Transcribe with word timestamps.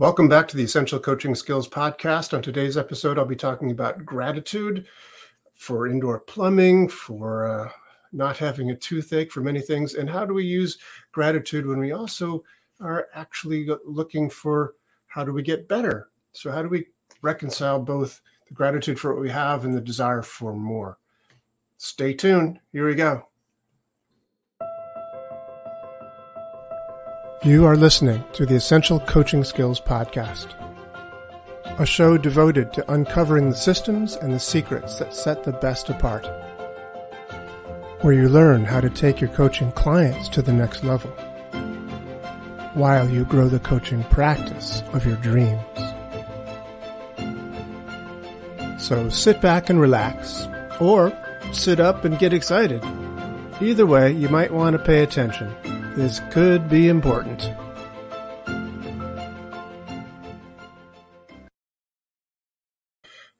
Welcome 0.00 0.28
back 0.30 0.48
to 0.48 0.56
the 0.56 0.64
Essential 0.64 0.98
Coaching 0.98 1.34
Skills 1.34 1.68
Podcast. 1.68 2.32
On 2.32 2.40
today's 2.40 2.78
episode, 2.78 3.18
I'll 3.18 3.26
be 3.26 3.36
talking 3.36 3.70
about 3.70 4.06
gratitude 4.06 4.86
for 5.52 5.88
indoor 5.88 6.20
plumbing, 6.20 6.88
for 6.88 7.46
uh, 7.46 7.70
not 8.10 8.38
having 8.38 8.70
a 8.70 8.76
toothache, 8.76 9.30
for 9.30 9.42
many 9.42 9.60
things, 9.60 9.96
and 9.96 10.08
how 10.08 10.24
do 10.24 10.32
we 10.32 10.42
use 10.42 10.78
gratitude 11.12 11.66
when 11.66 11.78
we 11.78 11.92
also 11.92 12.42
are 12.80 13.08
actually 13.14 13.68
looking 13.84 14.30
for 14.30 14.72
how 15.06 15.22
do 15.22 15.34
we 15.34 15.42
get 15.42 15.68
better? 15.68 16.08
So, 16.32 16.50
how 16.50 16.62
do 16.62 16.70
we 16.70 16.86
reconcile 17.20 17.78
both 17.78 18.22
the 18.48 18.54
gratitude 18.54 18.98
for 18.98 19.12
what 19.12 19.20
we 19.20 19.28
have 19.28 19.66
and 19.66 19.76
the 19.76 19.82
desire 19.82 20.22
for 20.22 20.54
more? 20.54 20.96
Stay 21.76 22.14
tuned. 22.14 22.58
Here 22.72 22.86
we 22.86 22.94
go. 22.94 23.28
You 27.42 27.64
are 27.64 27.74
listening 27.74 28.22
to 28.34 28.44
the 28.44 28.56
Essential 28.56 29.00
Coaching 29.00 29.44
Skills 29.44 29.80
Podcast, 29.80 30.48
a 31.78 31.86
show 31.86 32.18
devoted 32.18 32.70
to 32.74 32.92
uncovering 32.92 33.48
the 33.48 33.56
systems 33.56 34.14
and 34.16 34.30
the 34.30 34.38
secrets 34.38 34.98
that 34.98 35.14
set 35.14 35.42
the 35.42 35.52
best 35.52 35.88
apart, 35.88 36.26
where 38.02 38.12
you 38.12 38.28
learn 38.28 38.66
how 38.66 38.82
to 38.82 38.90
take 38.90 39.22
your 39.22 39.30
coaching 39.30 39.72
clients 39.72 40.28
to 40.28 40.42
the 40.42 40.52
next 40.52 40.84
level, 40.84 41.10
while 42.74 43.08
you 43.08 43.24
grow 43.24 43.48
the 43.48 43.58
coaching 43.60 44.04
practice 44.04 44.82
of 44.92 45.06
your 45.06 45.16
dreams. 45.16 45.62
So 48.76 49.08
sit 49.08 49.40
back 49.40 49.70
and 49.70 49.80
relax, 49.80 50.46
or 50.78 51.10
sit 51.54 51.80
up 51.80 52.04
and 52.04 52.18
get 52.18 52.34
excited. 52.34 52.84
Either 53.62 53.86
way, 53.86 54.12
you 54.12 54.28
might 54.28 54.52
want 54.52 54.76
to 54.76 54.84
pay 54.84 55.02
attention 55.02 55.50
this 55.96 56.20
could 56.30 56.68
be 56.68 56.88
important. 56.88 57.50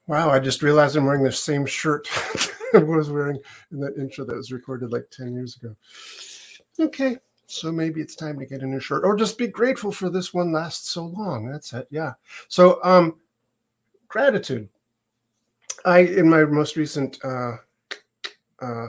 Wow, 0.06 0.30
I 0.30 0.40
just 0.40 0.62
realized 0.62 0.96
I'm 0.96 1.06
wearing 1.06 1.22
the 1.22 1.30
same 1.30 1.64
shirt 1.64 2.08
I 2.74 2.78
was 2.78 3.10
wearing 3.10 3.38
in 3.70 3.80
that 3.80 3.96
intro 3.96 4.24
that 4.24 4.36
was 4.36 4.52
recorded 4.52 4.92
like 4.92 5.08
10 5.10 5.34
years 5.34 5.56
ago. 5.56 5.76
Okay, 6.78 7.18
so 7.46 7.70
maybe 7.70 8.00
it's 8.00 8.16
time 8.16 8.38
to 8.38 8.46
get 8.46 8.62
a 8.62 8.66
new 8.66 8.80
shirt 8.80 9.04
or 9.04 9.16
just 9.16 9.38
be 9.38 9.46
grateful 9.46 9.92
for 9.92 10.10
this 10.10 10.32
one 10.32 10.52
lasts 10.52 10.90
so 10.90 11.06
long. 11.06 11.48
That's 11.50 11.72
it. 11.72 11.86
Yeah. 11.90 12.14
So, 12.48 12.80
um, 12.82 13.18
gratitude. 14.08 14.68
I, 15.84 16.00
in 16.00 16.28
my 16.28 16.44
most 16.44 16.76
recent 16.76 17.18
uh, 17.24 17.56
uh, 18.60 18.88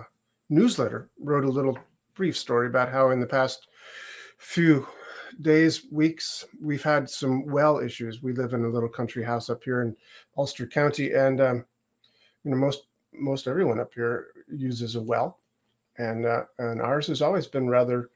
newsletter, 0.50 1.10
wrote 1.20 1.46
a 1.46 1.50
little 1.50 1.78
brief 2.22 2.38
story 2.38 2.68
about 2.68 2.88
how 2.88 3.10
in 3.10 3.20
the 3.20 3.26
past 3.26 3.66
few 4.38 4.88
days, 5.42 5.88
weeks, 5.92 6.46
we've 6.62 6.84
had 6.84 7.10
some 7.10 7.48
well 7.48 7.80
issues. 7.80 8.22
We 8.22 8.32
live 8.32 8.54
in 8.54 8.64
a 8.64 8.70
little 8.70 8.88
country 8.88 9.24
house 9.24 9.50
up 9.50 9.64
here 9.64 9.82
in 9.82 9.98
Ulster 10.38 10.68
County, 10.68 11.14
and 11.14 11.42
um, 11.42 11.66
you 12.44 12.52
know 12.52 12.58
most 12.58 12.84
most 13.12 13.48
everyone 13.48 13.80
up 13.80 13.92
here 13.96 14.28
uses 14.56 14.96
a 14.96 15.02
well, 15.02 15.40
and 15.98 16.28
uh, 16.28 16.44
and 16.60 16.80
ours 16.80 17.08
has 17.08 17.24
always 17.24 17.48
been 17.48 17.68
rather 17.68 18.12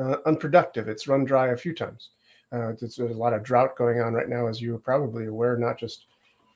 uh, 0.00 0.16
unproductive. 0.26 0.88
It's 0.88 1.06
run 1.06 1.24
dry 1.24 1.52
a 1.52 1.56
few 1.56 1.76
times. 1.76 2.10
Uh, 2.50 2.72
there's 2.80 2.98
a 2.98 3.04
lot 3.04 3.34
of 3.34 3.44
drought 3.44 3.76
going 3.76 4.00
on 4.00 4.14
right 4.14 4.28
now, 4.28 4.48
as 4.48 4.60
you 4.60 4.74
are 4.74 4.80
probably 4.80 5.26
aware, 5.26 5.56
not 5.56 5.78
just 5.78 6.06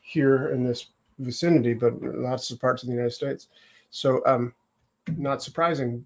here 0.01 0.49
in 0.49 0.65
this 0.65 0.87
vicinity, 1.21 1.75
but 1.75 2.03
lots 2.03 2.51
of 2.51 2.59
parts 2.59 2.83
of 2.83 2.89
the 2.89 2.95
United 2.97 3.15
States. 3.15 3.47
So, 3.91 4.21
um, 4.27 4.53
not 5.17 5.45
surprising 5.45 6.05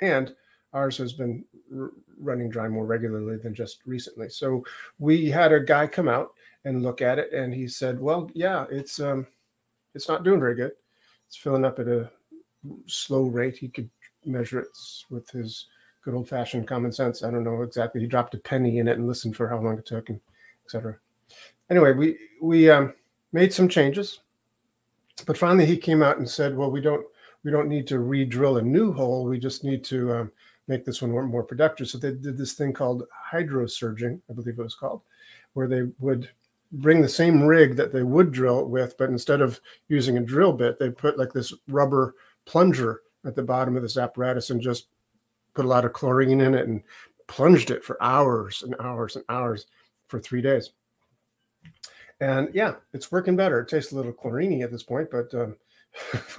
and 0.00 0.34
ours 0.72 0.96
has 0.98 1.12
been 1.12 1.44
r- 1.74 1.92
running 2.18 2.50
dry 2.50 2.68
more 2.68 2.86
regularly 2.86 3.36
than 3.36 3.54
just 3.54 3.80
recently. 3.86 4.28
So 4.28 4.64
we 4.98 5.30
had 5.30 5.52
a 5.52 5.60
guy 5.60 5.86
come 5.86 6.08
out 6.08 6.32
and 6.64 6.82
look 6.82 7.00
at 7.00 7.18
it, 7.18 7.32
and 7.32 7.54
he 7.54 7.68
said, 7.68 8.00
"Well, 8.00 8.30
yeah, 8.34 8.66
it's 8.70 9.00
um, 9.00 9.26
it's 9.94 10.08
not 10.08 10.24
doing 10.24 10.40
very 10.40 10.54
good. 10.54 10.72
It's 11.26 11.36
filling 11.36 11.64
up 11.64 11.78
at 11.78 11.88
a 11.88 12.10
slow 12.86 13.24
rate. 13.24 13.56
He 13.56 13.68
could 13.68 13.88
measure 14.24 14.60
it 14.60 14.68
with 15.10 15.28
his 15.30 15.66
good 16.02 16.14
old 16.14 16.28
fashioned 16.28 16.66
common 16.66 16.92
sense. 16.92 17.22
I 17.22 17.30
don't 17.30 17.44
know 17.44 17.62
exactly. 17.62 18.00
He 18.00 18.06
dropped 18.06 18.34
a 18.34 18.38
penny 18.38 18.78
in 18.78 18.88
it 18.88 18.98
and 18.98 19.06
listened 19.06 19.36
for 19.36 19.48
how 19.48 19.58
long 19.58 19.78
it 19.78 19.86
took, 19.86 20.08
and 20.08 20.20
etc. 20.64 20.96
Anyway, 21.70 21.92
we 21.92 22.18
we 22.42 22.70
um, 22.70 22.94
made 23.32 23.52
some 23.52 23.68
changes, 23.68 24.20
but 25.26 25.38
finally 25.38 25.66
he 25.66 25.76
came 25.76 26.02
out 26.02 26.18
and 26.18 26.28
said, 26.28 26.56
"Well, 26.56 26.70
we 26.70 26.80
don't." 26.80 27.06
We 27.44 27.50
don't 27.50 27.68
need 27.68 27.86
to 27.88 28.00
re-drill 28.00 28.56
a 28.56 28.62
new 28.62 28.92
hole. 28.92 29.24
We 29.24 29.38
just 29.38 29.64
need 29.64 29.84
to 29.84 30.12
um, 30.12 30.32
make 30.66 30.84
this 30.84 31.00
one 31.00 31.10
more, 31.10 31.42
productive. 31.42 31.88
So 31.88 31.98
they 31.98 32.12
did 32.12 32.36
this 32.36 32.52
thing 32.52 32.72
called 32.72 33.04
hydrosurging, 33.32 34.20
I 34.28 34.32
believe 34.32 34.58
it 34.58 34.62
was 34.62 34.74
called, 34.74 35.02
where 35.54 35.66
they 35.66 35.82
would 35.98 36.28
bring 36.72 37.00
the 37.00 37.08
same 37.08 37.42
rig 37.42 37.76
that 37.76 37.92
they 37.92 38.02
would 38.02 38.30
drill 38.30 38.66
with, 38.66 38.96
but 38.98 39.08
instead 39.08 39.40
of 39.40 39.60
using 39.88 40.18
a 40.18 40.22
drill 40.22 40.52
bit, 40.52 40.78
they 40.78 40.90
put 40.90 41.18
like 41.18 41.32
this 41.32 41.52
rubber 41.68 42.14
plunger 42.44 43.00
at 43.24 43.34
the 43.34 43.42
bottom 43.42 43.76
of 43.76 43.82
this 43.82 43.96
apparatus 43.96 44.50
and 44.50 44.60
just 44.60 44.88
put 45.54 45.64
a 45.64 45.68
lot 45.68 45.84
of 45.84 45.92
chlorine 45.92 46.40
in 46.40 46.54
it 46.54 46.68
and 46.68 46.82
plunged 47.26 47.70
it 47.70 47.84
for 47.84 48.02
hours 48.02 48.62
and 48.62 48.74
hours 48.80 49.16
and 49.16 49.24
hours 49.28 49.66
for 50.06 50.20
three 50.20 50.42
days. 50.42 50.70
And 52.20 52.48
yeah, 52.52 52.74
it's 52.92 53.12
working 53.12 53.36
better. 53.36 53.60
It 53.60 53.68
tastes 53.68 53.92
a 53.92 53.96
little 53.96 54.12
chloriney 54.12 54.62
at 54.62 54.70
this 54.70 54.82
point, 54.82 55.10
but 55.10 55.32
um, 55.34 55.56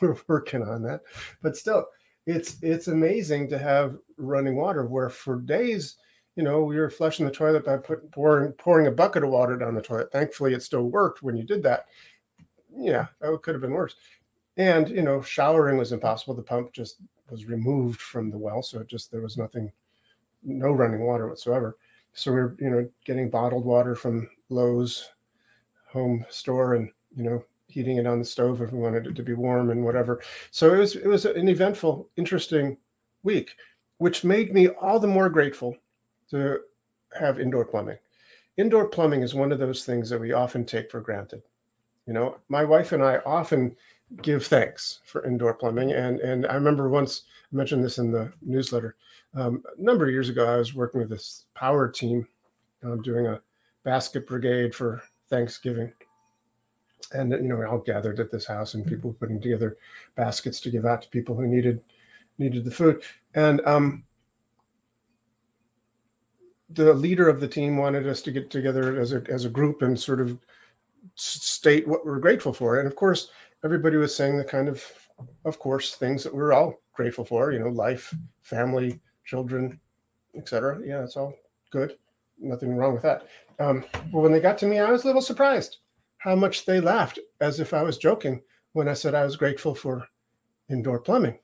we're 0.00 0.16
working 0.28 0.62
on 0.62 0.82
that. 0.82 1.00
But 1.42 1.56
still, 1.56 1.86
it's 2.26 2.56
it's 2.62 2.88
amazing 2.88 3.48
to 3.50 3.58
have 3.58 3.96
running 4.16 4.56
water 4.56 4.86
where 4.86 5.10
for 5.10 5.40
days, 5.40 5.96
you 6.36 6.42
know, 6.42 6.62
we 6.62 6.76
were 6.76 6.90
flushing 6.90 7.26
the 7.26 7.32
toilet 7.32 7.64
by 7.64 7.76
put, 7.76 8.10
pouring 8.10 8.52
pouring 8.52 8.86
a 8.86 8.92
bucket 8.92 9.24
of 9.24 9.30
water 9.30 9.56
down 9.56 9.74
the 9.74 9.82
toilet. 9.82 10.10
Thankfully, 10.12 10.54
it 10.54 10.62
still 10.62 10.84
worked 10.84 11.22
when 11.22 11.36
you 11.36 11.44
did 11.44 11.62
that. 11.62 11.86
Yeah, 12.76 13.06
that 13.20 13.42
could 13.42 13.54
have 13.54 13.62
been 13.62 13.72
worse. 13.72 13.96
And 14.56 14.88
you 14.88 15.02
know, 15.02 15.20
showering 15.20 15.76
was 15.78 15.92
impossible. 15.92 16.34
The 16.34 16.42
pump 16.42 16.72
just 16.72 16.96
was 17.30 17.46
removed 17.46 18.00
from 18.00 18.30
the 18.30 18.38
well, 18.38 18.62
so 18.62 18.80
it 18.80 18.88
just 18.88 19.10
there 19.10 19.22
was 19.22 19.36
nothing, 19.36 19.70
no 20.42 20.70
running 20.70 21.00
water 21.00 21.28
whatsoever. 21.28 21.76
So 22.12 22.32
we 22.32 22.38
are 22.38 22.56
you 22.58 22.70
know 22.70 22.88
getting 23.04 23.30
bottled 23.30 23.64
water 23.64 23.94
from 23.94 24.28
Lowe's 24.48 25.10
home 25.88 26.24
store 26.28 26.74
and 26.74 26.90
you 27.16 27.24
know 27.24 27.44
heating 27.74 27.96
it 27.96 28.06
on 28.06 28.20
the 28.20 28.24
stove 28.24 28.62
if 28.62 28.72
we 28.72 28.78
wanted 28.78 29.06
it 29.08 29.16
to 29.16 29.22
be 29.22 29.34
warm 29.34 29.70
and 29.70 29.84
whatever. 29.84 30.22
So 30.52 30.72
it 30.72 30.78
was 30.78 30.94
it 30.94 31.06
was 31.06 31.24
an 31.24 31.48
eventful, 31.48 32.08
interesting 32.16 32.76
week, 33.24 33.56
which 33.98 34.22
made 34.22 34.54
me 34.54 34.68
all 34.68 35.00
the 35.00 35.08
more 35.08 35.28
grateful 35.28 35.76
to 36.30 36.60
have 37.18 37.40
indoor 37.40 37.64
plumbing. 37.64 37.98
Indoor 38.56 38.86
plumbing 38.86 39.22
is 39.22 39.34
one 39.34 39.50
of 39.50 39.58
those 39.58 39.84
things 39.84 40.08
that 40.08 40.20
we 40.20 40.32
often 40.32 40.64
take 40.64 40.88
for 40.88 41.00
granted. 41.00 41.42
You 42.06 42.12
know, 42.12 42.36
my 42.48 42.64
wife 42.64 42.92
and 42.92 43.02
I 43.02 43.18
often 43.26 43.74
give 44.22 44.46
thanks 44.46 45.00
for 45.04 45.24
indoor 45.24 45.54
plumbing. 45.54 45.90
And 45.90 46.20
and 46.20 46.46
I 46.46 46.54
remember 46.54 46.88
once 46.88 47.22
I 47.52 47.56
mentioned 47.56 47.82
this 47.82 47.98
in 47.98 48.12
the 48.12 48.32
newsletter. 48.40 48.94
Um, 49.34 49.64
a 49.76 49.82
number 49.82 50.04
of 50.04 50.12
years 50.12 50.28
ago, 50.28 50.46
I 50.46 50.58
was 50.58 50.74
working 50.74 51.00
with 51.00 51.10
this 51.10 51.46
power 51.54 51.88
team 51.88 52.28
um, 52.84 53.02
doing 53.02 53.26
a 53.26 53.40
basket 53.82 54.28
brigade 54.28 54.72
for 54.72 55.02
Thanksgiving 55.28 55.92
and 57.12 57.32
you 57.32 57.42
know 57.42 57.56
we 57.56 57.64
all 57.64 57.78
gathered 57.78 58.20
at 58.20 58.30
this 58.30 58.46
house 58.46 58.74
and 58.74 58.86
people 58.86 59.10
were 59.10 59.16
putting 59.16 59.40
together 59.40 59.76
baskets 60.14 60.60
to 60.60 60.70
give 60.70 60.86
out 60.86 61.02
to 61.02 61.08
people 61.08 61.34
who 61.34 61.46
needed 61.46 61.82
needed 62.38 62.64
the 62.64 62.70
food. 62.70 63.02
And 63.34 63.60
um, 63.66 64.04
the 66.70 66.92
leader 66.92 67.28
of 67.28 67.40
the 67.40 67.48
team 67.48 67.76
wanted 67.76 68.06
us 68.06 68.22
to 68.22 68.32
get 68.32 68.50
together 68.50 69.00
as 69.00 69.12
a 69.12 69.22
as 69.28 69.44
a 69.44 69.50
group 69.50 69.82
and 69.82 69.98
sort 69.98 70.20
of 70.20 70.38
state 71.14 71.86
what 71.86 72.04
we're 72.04 72.18
grateful 72.18 72.52
for. 72.52 72.78
And 72.78 72.86
of 72.86 72.96
course 72.96 73.30
everybody 73.64 73.96
was 73.96 74.14
saying 74.14 74.36
the 74.36 74.44
kind 74.44 74.68
of 74.68 74.82
of 75.44 75.58
course 75.58 75.94
things 75.94 76.24
that 76.24 76.34
we're 76.34 76.52
all 76.52 76.74
grateful 76.92 77.24
for 77.24 77.52
you 77.52 77.58
know 77.58 77.68
life 77.68 78.12
family 78.42 79.00
children 79.24 79.78
etc 80.36 80.80
yeah 80.84 81.02
it's 81.02 81.16
all 81.16 81.34
good. 81.70 81.96
Nothing 82.40 82.74
wrong 82.74 82.94
with 82.94 83.02
that. 83.02 83.28
Um, 83.60 83.84
but 84.12 84.18
when 84.18 84.32
they 84.32 84.40
got 84.40 84.58
to 84.58 84.66
me 84.66 84.80
i 84.80 84.90
was 84.90 85.04
a 85.04 85.06
little 85.06 85.22
surprised 85.22 85.78
how 86.24 86.34
much 86.34 86.64
they 86.64 86.80
laughed 86.80 87.18
as 87.42 87.60
if 87.60 87.74
I 87.74 87.82
was 87.82 87.98
joking 87.98 88.40
when 88.72 88.88
I 88.88 88.94
said 88.94 89.14
I 89.14 89.26
was 89.26 89.36
grateful 89.36 89.74
for 89.74 90.08
indoor 90.70 90.98
plumbing. 90.98 91.38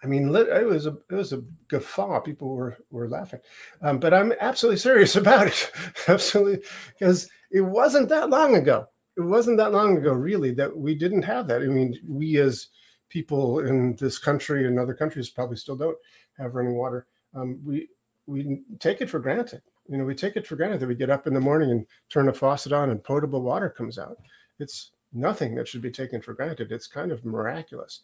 I 0.00 0.06
mean, 0.06 0.32
it 0.32 0.66
was 0.68 0.86
a 0.86 0.96
it 1.10 1.14
was 1.14 1.32
a 1.32 1.42
guffaw. 1.66 2.20
People 2.20 2.54
were 2.54 2.76
were 2.92 3.08
laughing, 3.08 3.40
um, 3.82 3.98
but 3.98 4.14
I'm 4.14 4.32
absolutely 4.38 4.78
serious 4.78 5.16
about 5.22 5.48
it. 5.48 5.72
absolutely, 6.06 6.64
because 6.96 7.28
it 7.50 7.62
wasn't 7.62 8.08
that 8.10 8.30
long 8.30 8.54
ago. 8.54 8.86
It 9.16 9.22
wasn't 9.22 9.56
that 9.56 9.72
long 9.72 9.96
ago, 9.96 10.12
really, 10.12 10.52
that 10.52 10.76
we 10.76 10.94
didn't 10.94 11.22
have 11.22 11.48
that. 11.48 11.62
I 11.62 11.66
mean, 11.66 11.98
we 12.06 12.38
as 12.38 12.68
people 13.08 13.58
in 13.60 13.96
this 13.96 14.18
country 14.18 14.68
and 14.68 14.78
other 14.78 14.94
countries 14.94 15.30
probably 15.30 15.56
still 15.56 15.76
don't 15.76 15.98
have 16.38 16.54
running 16.54 16.76
water. 16.76 17.08
Um, 17.34 17.58
we 17.64 17.88
we 18.26 18.60
take 18.78 19.00
it 19.00 19.10
for 19.10 19.18
granted. 19.18 19.62
You 19.88 19.98
know, 19.98 20.04
we 20.04 20.14
take 20.14 20.36
it 20.36 20.46
for 20.46 20.56
granted 20.56 20.80
that 20.80 20.86
we 20.86 20.94
get 20.94 21.10
up 21.10 21.26
in 21.26 21.34
the 21.34 21.40
morning 21.40 21.70
and 21.70 21.86
turn 22.08 22.28
a 22.28 22.32
faucet 22.32 22.72
on 22.72 22.90
and 22.90 23.02
potable 23.02 23.42
water 23.42 23.68
comes 23.68 23.98
out. 23.98 24.18
It's 24.58 24.92
nothing 25.12 25.54
that 25.54 25.68
should 25.68 25.82
be 25.82 25.90
taken 25.90 26.22
for 26.22 26.34
granted. 26.34 26.72
It's 26.72 26.86
kind 26.86 27.12
of 27.12 27.24
miraculous. 27.24 28.00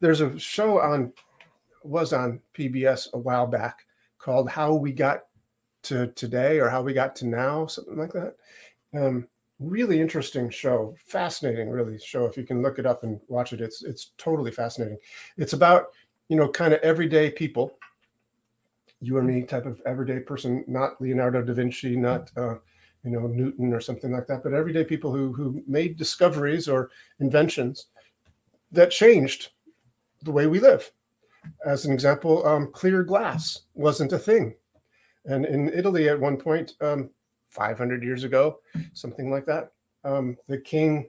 There's 0.00 0.20
a 0.20 0.38
show 0.38 0.80
on 0.80 1.12
was 1.82 2.12
on 2.12 2.40
PBS 2.54 3.12
a 3.12 3.18
while 3.18 3.46
back 3.46 3.86
called 4.18 4.48
How 4.48 4.74
We 4.74 4.92
Got 4.92 5.24
to 5.84 6.08
today 6.08 6.58
or 6.58 6.68
how 6.68 6.82
we 6.82 6.94
got 6.94 7.14
to 7.16 7.26
now, 7.26 7.66
something 7.66 7.96
like 7.96 8.12
that. 8.12 8.36
Um, 8.94 9.28
really 9.60 10.00
interesting 10.00 10.50
show, 10.50 10.94
fascinating, 11.06 11.70
really 11.70 11.98
show. 11.98 12.24
If 12.24 12.36
you 12.36 12.44
can 12.44 12.62
look 12.62 12.78
it 12.78 12.86
up 12.86 13.04
and 13.04 13.20
watch 13.28 13.52
it, 13.52 13.60
it's 13.60 13.82
it's 13.82 14.12
totally 14.18 14.50
fascinating. 14.50 14.98
It's 15.36 15.52
about 15.52 15.86
you 16.28 16.36
know 16.36 16.48
kind 16.48 16.72
of 16.72 16.80
everyday 16.80 17.30
people, 17.30 17.78
you 19.06 19.16
or 19.16 19.22
me 19.22 19.42
type 19.42 19.66
of 19.66 19.80
everyday 19.86 20.20
person, 20.20 20.64
not 20.66 21.00
Leonardo 21.00 21.42
da 21.42 21.52
Vinci, 21.52 21.96
not 21.96 22.30
uh, 22.36 22.54
you 23.04 23.10
know 23.10 23.26
Newton 23.26 23.72
or 23.72 23.80
something 23.80 24.12
like 24.12 24.26
that, 24.26 24.42
but 24.42 24.54
everyday 24.54 24.84
people 24.84 25.12
who 25.12 25.32
who 25.32 25.62
made 25.66 25.96
discoveries 25.96 26.68
or 26.68 26.90
inventions 27.20 27.86
that 28.72 28.90
changed 28.90 29.50
the 30.22 30.32
way 30.32 30.46
we 30.46 30.60
live. 30.60 30.90
As 31.66 31.84
an 31.84 31.92
example, 31.92 32.46
um, 32.46 32.70
clear 32.72 33.02
glass 33.02 33.62
wasn't 33.74 34.12
a 34.12 34.18
thing. 34.18 34.54
And 35.26 35.44
in 35.44 35.68
Italy, 35.70 36.08
at 36.08 36.18
one 36.20 36.36
point, 36.36 36.72
um, 36.80 37.10
500 37.50 38.02
years 38.02 38.24
ago, 38.24 38.60
something 38.92 39.30
like 39.30 39.46
that, 39.46 39.72
um, 40.04 40.36
the 40.48 40.58
king 40.58 41.08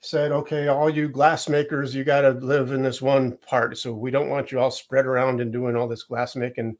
said, 0.00 0.32
Okay, 0.32 0.68
all 0.68 0.90
you 0.90 1.08
glassmakers, 1.08 1.94
you 1.94 2.04
got 2.04 2.22
to 2.22 2.30
live 2.30 2.72
in 2.72 2.82
this 2.82 3.00
one 3.00 3.38
part. 3.38 3.78
So 3.78 3.92
we 3.92 4.10
don't 4.10 4.28
want 4.28 4.52
you 4.52 4.60
all 4.60 4.70
spread 4.70 5.06
around 5.06 5.40
and 5.40 5.52
doing 5.52 5.76
all 5.76 5.88
this 5.88 6.02
glass 6.02 6.36
making. 6.36 6.76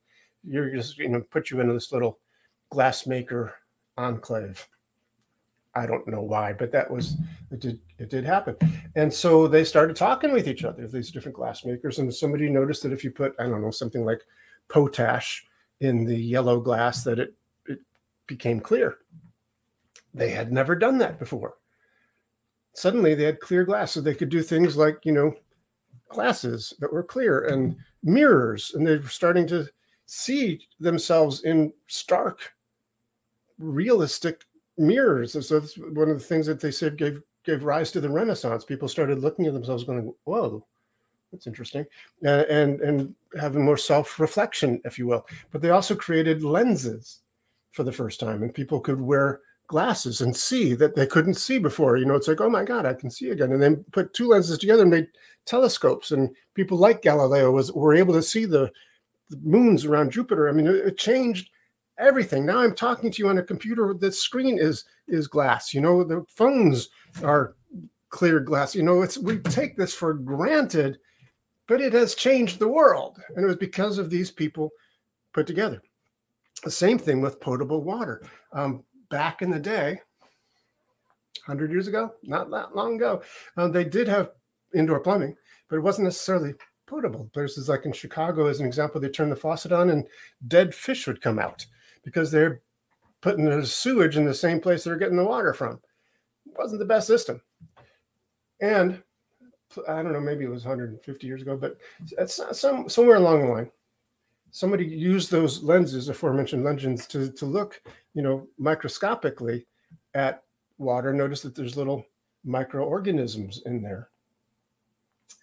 You're 0.46 0.74
just, 0.74 0.98
you 0.98 1.08
know, 1.08 1.22
put 1.30 1.50
you 1.50 1.60
into 1.60 1.72
this 1.72 1.92
little 1.92 2.18
glass 2.70 3.06
maker 3.06 3.54
enclave. 3.96 4.66
I 5.76 5.86
don't 5.86 6.06
know 6.06 6.22
why, 6.22 6.52
but 6.52 6.70
that 6.72 6.90
was 6.90 7.16
it 7.50 7.60
did 7.60 7.80
it 7.98 8.08
did 8.10 8.24
happen. 8.24 8.56
And 8.94 9.12
so 9.12 9.48
they 9.48 9.64
started 9.64 9.96
talking 9.96 10.32
with 10.32 10.46
each 10.46 10.64
other, 10.64 10.86
these 10.86 11.10
different 11.10 11.36
glass 11.36 11.64
makers. 11.64 11.98
And 11.98 12.14
somebody 12.14 12.48
noticed 12.48 12.82
that 12.84 12.92
if 12.92 13.02
you 13.02 13.10
put, 13.10 13.34
I 13.38 13.44
don't 13.44 13.62
know, 13.62 13.70
something 13.70 14.04
like 14.04 14.20
potash 14.68 15.44
in 15.80 16.04
the 16.04 16.16
yellow 16.16 16.60
glass, 16.60 17.02
that 17.04 17.18
it 17.18 17.34
it 17.66 17.80
became 18.26 18.60
clear. 18.60 18.98
They 20.12 20.30
had 20.30 20.52
never 20.52 20.76
done 20.76 20.98
that 20.98 21.18
before. 21.18 21.54
Suddenly 22.74 23.14
they 23.14 23.24
had 23.24 23.40
clear 23.40 23.64
glass, 23.64 23.92
so 23.92 24.00
they 24.00 24.14
could 24.14 24.28
do 24.28 24.42
things 24.42 24.76
like, 24.76 24.98
you 25.04 25.12
know, 25.12 25.34
glasses 26.08 26.72
that 26.78 26.92
were 26.92 27.02
clear 27.02 27.46
and 27.46 27.76
mirrors, 28.02 28.72
and 28.74 28.86
they 28.86 28.96
were 28.96 29.08
starting 29.08 29.46
to 29.48 29.66
see 30.06 30.66
themselves 30.80 31.42
in 31.42 31.72
stark, 31.86 32.54
realistic 33.58 34.44
mirrors. 34.76 35.32
So 35.32 35.60
that's 35.60 35.76
one 35.76 36.10
of 36.10 36.18
the 36.18 36.24
things 36.24 36.46
that 36.46 36.60
they 36.60 36.70
said 36.70 36.96
gave 36.96 37.22
gave 37.44 37.64
rise 37.64 37.90
to 37.92 38.00
the 38.00 38.08
Renaissance. 38.08 38.64
People 38.64 38.88
started 38.88 39.18
looking 39.18 39.46
at 39.46 39.52
themselves, 39.52 39.84
going, 39.84 40.14
"Whoa, 40.24 40.66
that's 41.32 41.46
interesting," 41.46 41.86
and 42.22 42.42
and, 42.42 42.80
and 42.80 43.14
having 43.38 43.64
more 43.64 43.76
self 43.76 44.18
reflection, 44.18 44.80
if 44.84 44.98
you 44.98 45.06
will. 45.06 45.26
But 45.50 45.62
they 45.62 45.70
also 45.70 45.94
created 45.94 46.42
lenses 46.42 47.20
for 47.72 47.82
the 47.82 47.92
first 47.92 48.20
time, 48.20 48.42
and 48.42 48.54
people 48.54 48.80
could 48.80 49.00
wear 49.00 49.40
glasses 49.66 50.20
and 50.20 50.36
see 50.36 50.74
that 50.74 50.94
they 50.94 51.06
couldn't 51.06 51.34
see 51.34 51.58
before. 51.58 51.96
You 51.96 52.04
know, 52.04 52.14
it's 52.14 52.28
like, 52.28 52.40
oh 52.40 52.50
my 52.50 52.64
God, 52.64 52.86
I 52.86 52.94
can 52.94 53.10
see 53.10 53.30
again. 53.30 53.52
And 53.52 53.62
then 53.62 53.84
put 53.92 54.12
two 54.12 54.28
lenses 54.28 54.58
together 54.58 54.82
and 54.82 54.90
made 54.90 55.08
telescopes. 55.46 56.12
And 56.12 56.30
people 56.54 56.78
like 56.78 57.02
Galileo 57.02 57.50
was 57.50 57.72
were 57.72 57.94
able 57.94 58.14
to 58.14 58.22
see 58.22 58.44
the, 58.44 58.70
the 59.30 59.38
moons 59.42 59.84
around 59.84 60.12
Jupiter. 60.12 60.48
I 60.48 60.52
mean, 60.52 60.66
it, 60.66 60.76
it 60.76 60.98
changed 60.98 61.50
everything. 61.98 62.44
Now 62.44 62.58
I'm 62.58 62.74
talking 62.74 63.10
to 63.10 63.22
you 63.22 63.28
on 63.28 63.38
a 63.38 63.42
computer. 63.42 63.94
The 63.94 64.12
screen 64.12 64.58
is 64.58 64.84
is 65.08 65.26
glass. 65.26 65.74
You 65.74 65.80
know, 65.80 66.04
the 66.04 66.24
phones 66.28 66.88
are 67.22 67.54
clear 68.10 68.40
glass. 68.40 68.74
You 68.74 68.82
know, 68.82 69.02
it's 69.02 69.18
we 69.18 69.38
take 69.38 69.76
this 69.76 69.94
for 69.94 70.14
granted, 70.14 70.98
but 71.66 71.80
it 71.80 71.92
has 71.92 72.14
changed 72.14 72.58
the 72.58 72.68
world, 72.68 73.20
and 73.34 73.44
it 73.44 73.48
was 73.48 73.56
because 73.56 73.98
of 73.98 74.10
these 74.10 74.30
people 74.30 74.70
put 75.32 75.46
together. 75.46 75.82
The 76.62 76.70
same 76.70 76.98
thing 76.98 77.20
with 77.20 77.40
potable 77.40 77.82
water. 77.82 78.22
Um, 78.52 78.84
back 79.10 79.42
in 79.42 79.50
the 79.50 79.60
day, 79.60 80.00
hundred 81.46 81.70
years 81.70 81.88
ago, 81.88 82.14
not 82.22 82.50
that 82.50 82.74
long 82.74 82.96
ago, 82.96 83.22
uh, 83.56 83.68
they 83.68 83.84
did 83.84 84.08
have 84.08 84.30
indoor 84.74 85.00
plumbing, 85.00 85.36
but 85.68 85.76
it 85.76 85.82
wasn't 85.82 86.04
necessarily 86.04 86.54
potable. 86.94 87.28
Places 87.32 87.68
like 87.68 87.86
in 87.86 87.92
Chicago, 87.92 88.46
as 88.46 88.60
an 88.60 88.66
example, 88.66 89.00
they 89.00 89.08
turned 89.08 89.32
the 89.32 89.36
faucet 89.36 89.72
on 89.72 89.90
and 89.90 90.06
dead 90.46 90.74
fish 90.74 91.06
would 91.06 91.20
come 91.20 91.38
out 91.38 91.66
because 92.04 92.30
they're 92.30 92.60
putting 93.20 93.44
the 93.46 93.66
sewage 93.66 94.16
in 94.16 94.24
the 94.24 94.34
same 94.34 94.60
place 94.60 94.84
they're 94.84 94.96
getting 94.96 95.16
the 95.16 95.24
water 95.24 95.52
from. 95.52 95.80
It 96.46 96.56
wasn't 96.56 96.78
the 96.78 96.84
best 96.84 97.06
system. 97.06 97.40
And 98.60 99.02
I 99.88 100.02
don't 100.02 100.12
know, 100.12 100.20
maybe 100.20 100.44
it 100.44 100.50
was 100.50 100.64
150 100.64 101.26
years 101.26 101.42
ago, 101.42 101.56
but 101.56 101.78
it's 102.16 102.40
some 102.52 102.88
somewhere 102.88 103.16
along 103.16 103.42
the 103.42 103.52
line, 103.52 103.70
somebody 104.52 104.86
used 104.86 105.30
those 105.30 105.64
lenses, 105.64 106.08
aforementioned 106.08 106.62
lenses, 106.62 107.08
to 107.08 107.32
to 107.32 107.44
look, 107.44 107.82
you 108.14 108.22
know, 108.22 108.46
microscopically 108.56 109.66
at 110.14 110.44
water. 110.78 111.12
Notice 111.12 111.42
that 111.42 111.56
there's 111.56 111.76
little 111.76 112.06
microorganisms 112.44 113.62
in 113.66 113.82
there, 113.82 114.10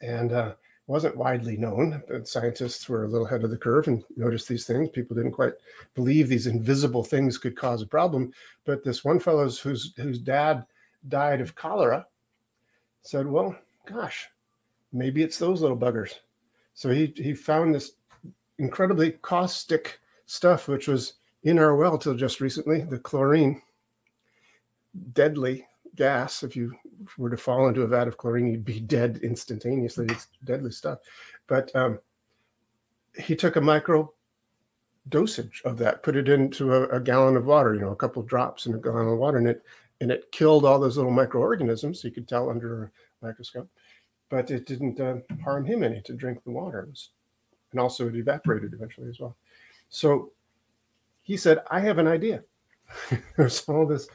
and 0.01 0.31
uh, 0.31 0.53
wasn't 0.91 1.15
widely 1.15 1.55
known. 1.55 2.03
But 2.09 2.27
scientists 2.27 2.89
were 2.89 3.05
a 3.05 3.07
little 3.07 3.25
ahead 3.25 3.45
of 3.45 3.49
the 3.49 3.57
curve 3.57 3.87
and 3.87 4.03
noticed 4.17 4.49
these 4.49 4.65
things. 4.65 4.89
People 4.89 5.15
didn't 5.15 5.31
quite 5.31 5.53
believe 5.95 6.27
these 6.27 6.47
invisible 6.47 7.03
things 7.03 7.37
could 7.37 7.55
cause 7.55 7.81
a 7.81 7.87
problem. 7.87 8.33
But 8.65 8.83
this 8.83 9.05
one 9.05 9.19
fellow 9.19 9.49
whose 9.49 9.93
whose 9.95 10.19
dad 10.19 10.65
died 11.07 11.39
of 11.39 11.55
cholera 11.55 12.05
said, 13.03 13.25
"Well, 13.25 13.55
gosh, 13.85 14.27
maybe 14.91 15.23
it's 15.23 15.39
those 15.39 15.61
little 15.61 15.77
buggers." 15.77 16.15
So 16.73 16.89
he 16.89 17.13
he 17.15 17.33
found 17.33 17.73
this 17.73 17.93
incredibly 18.57 19.11
caustic 19.11 20.01
stuff, 20.25 20.67
which 20.67 20.89
was 20.89 21.13
in 21.43 21.57
our 21.57 21.77
well 21.77 21.97
till 21.97 22.15
just 22.15 22.41
recently, 22.41 22.81
the 22.81 22.99
chlorine, 22.99 23.61
deadly 25.13 25.67
gas. 25.95 26.43
If 26.43 26.57
you 26.57 26.75
were 27.17 27.29
to 27.29 27.37
fall 27.37 27.67
into 27.67 27.81
a 27.81 27.87
vat 27.87 28.07
of 28.07 28.17
chlorine, 28.17 28.47
you'd 28.47 28.65
be 28.65 28.79
dead 28.79 29.19
instantaneously. 29.23 30.05
It's 30.09 30.27
deadly 30.43 30.71
stuff. 30.71 30.99
But 31.47 31.73
um, 31.75 31.99
he 33.17 33.35
took 33.35 33.55
a 33.55 33.61
micro 33.61 34.11
dosage 35.09 35.61
of 35.65 35.77
that, 35.79 36.03
put 36.03 36.15
it 36.15 36.29
into 36.29 36.73
a, 36.73 36.87
a, 36.89 36.99
gallon 36.99 37.35
of 37.35 37.45
water, 37.45 37.73
you 37.73 37.81
know, 37.81 37.91
a 37.91 37.95
couple 37.95 38.21
drops 38.23 38.65
in 38.65 38.75
a 38.75 38.77
gallon 38.77 39.07
of 39.07 39.17
water, 39.17 39.37
and 39.37 39.47
it 39.47 39.63
and 39.99 40.11
it 40.11 40.31
killed 40.31 40.65
all 40.65 40.79
those 40.79 40.97
little 40.97 41.11
microorganisms. 41.11 42.03
You 42.03 42.11
could 42.11 42.27
tell 42.27 42.49
under 42.49 42.83
a 42.83 43.25
microscope, 43.25 43.69
but 44.29 44.49
it 44.49 44.65
didn't 44.65 44.99
uh, 44.99 45.17
harm 45.43 45.65
him 45.65 45.83
any 45.83 46.01
to 46.01 46.13
drink 46.13 46.43
the 46.43 46.51
water. 46.51 46.87
Was, 46.89 47.09
and 47.71 47.79
also 47.79 48.07
it 48.07 48.15
evaporated 48.15 48.73
eventually 48.73 49.09
as 49.09 49.19
well. 49.19 49.35
So 49.89 50.31
he 51.21 51.37
said, 51.37 51.59
"I 51.69 51.79
have 51.79 51.97
an 51.97 52.07
idea." 52.07 52.43
There's 53.37 53.67
all 53.69 53.85
this 53.85 54.07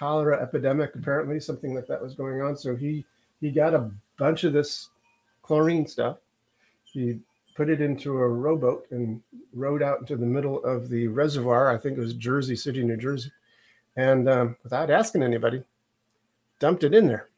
cholera 0.00 0.40
epidemic, 0.42 0.94
apparently, 0.94 1.38
something 1.38 1.74
like 1.74 1.86
that 1.86 2.00
was 2.00 2.14
going 2.14 2.40
on. 2.40 2.56
So 2.56 2.74
he 2.74 3.04
he 3.42 3.50
got 3.50 3.74
a 3.74 3.90
bunch 4.18 4.44
of 4.44 4.54
this 4.54 4.88
chlorine 5.42 5.86
stuff. 5.86 6.16
He 6.84 7.20
put 7.54 7.68
it 7.68 7.82
into 7.82 8.16
a 8.16 8.26
rowboat 8.26 8.86
and 8.90 9.20
rowed 9.52 9.82
out 9.82 10.00
into 10.00 10.16
the 10.16 10.24
middle 10.24 10.64
of 10.64 10.88
the 10.88 11.06
reservoir. 11.08 11.70
I 11.70 11.76
think 11.76 11.98
it 11.98 12.00
was 12.00 12.14
Jersey 12.14 12.56
City, 12.56 12.82
New 12.82 12.96
Jersey, 12.96 13.30
and 13.96 14.26
um, 14.26 14.56
without 14.62 14.90
asking 14.90 15.22
anybody, 15.22 15.62
dumped 16.58 16.82
it 16.82 16.94
in 16.94 17.06
there. 17.06 17.28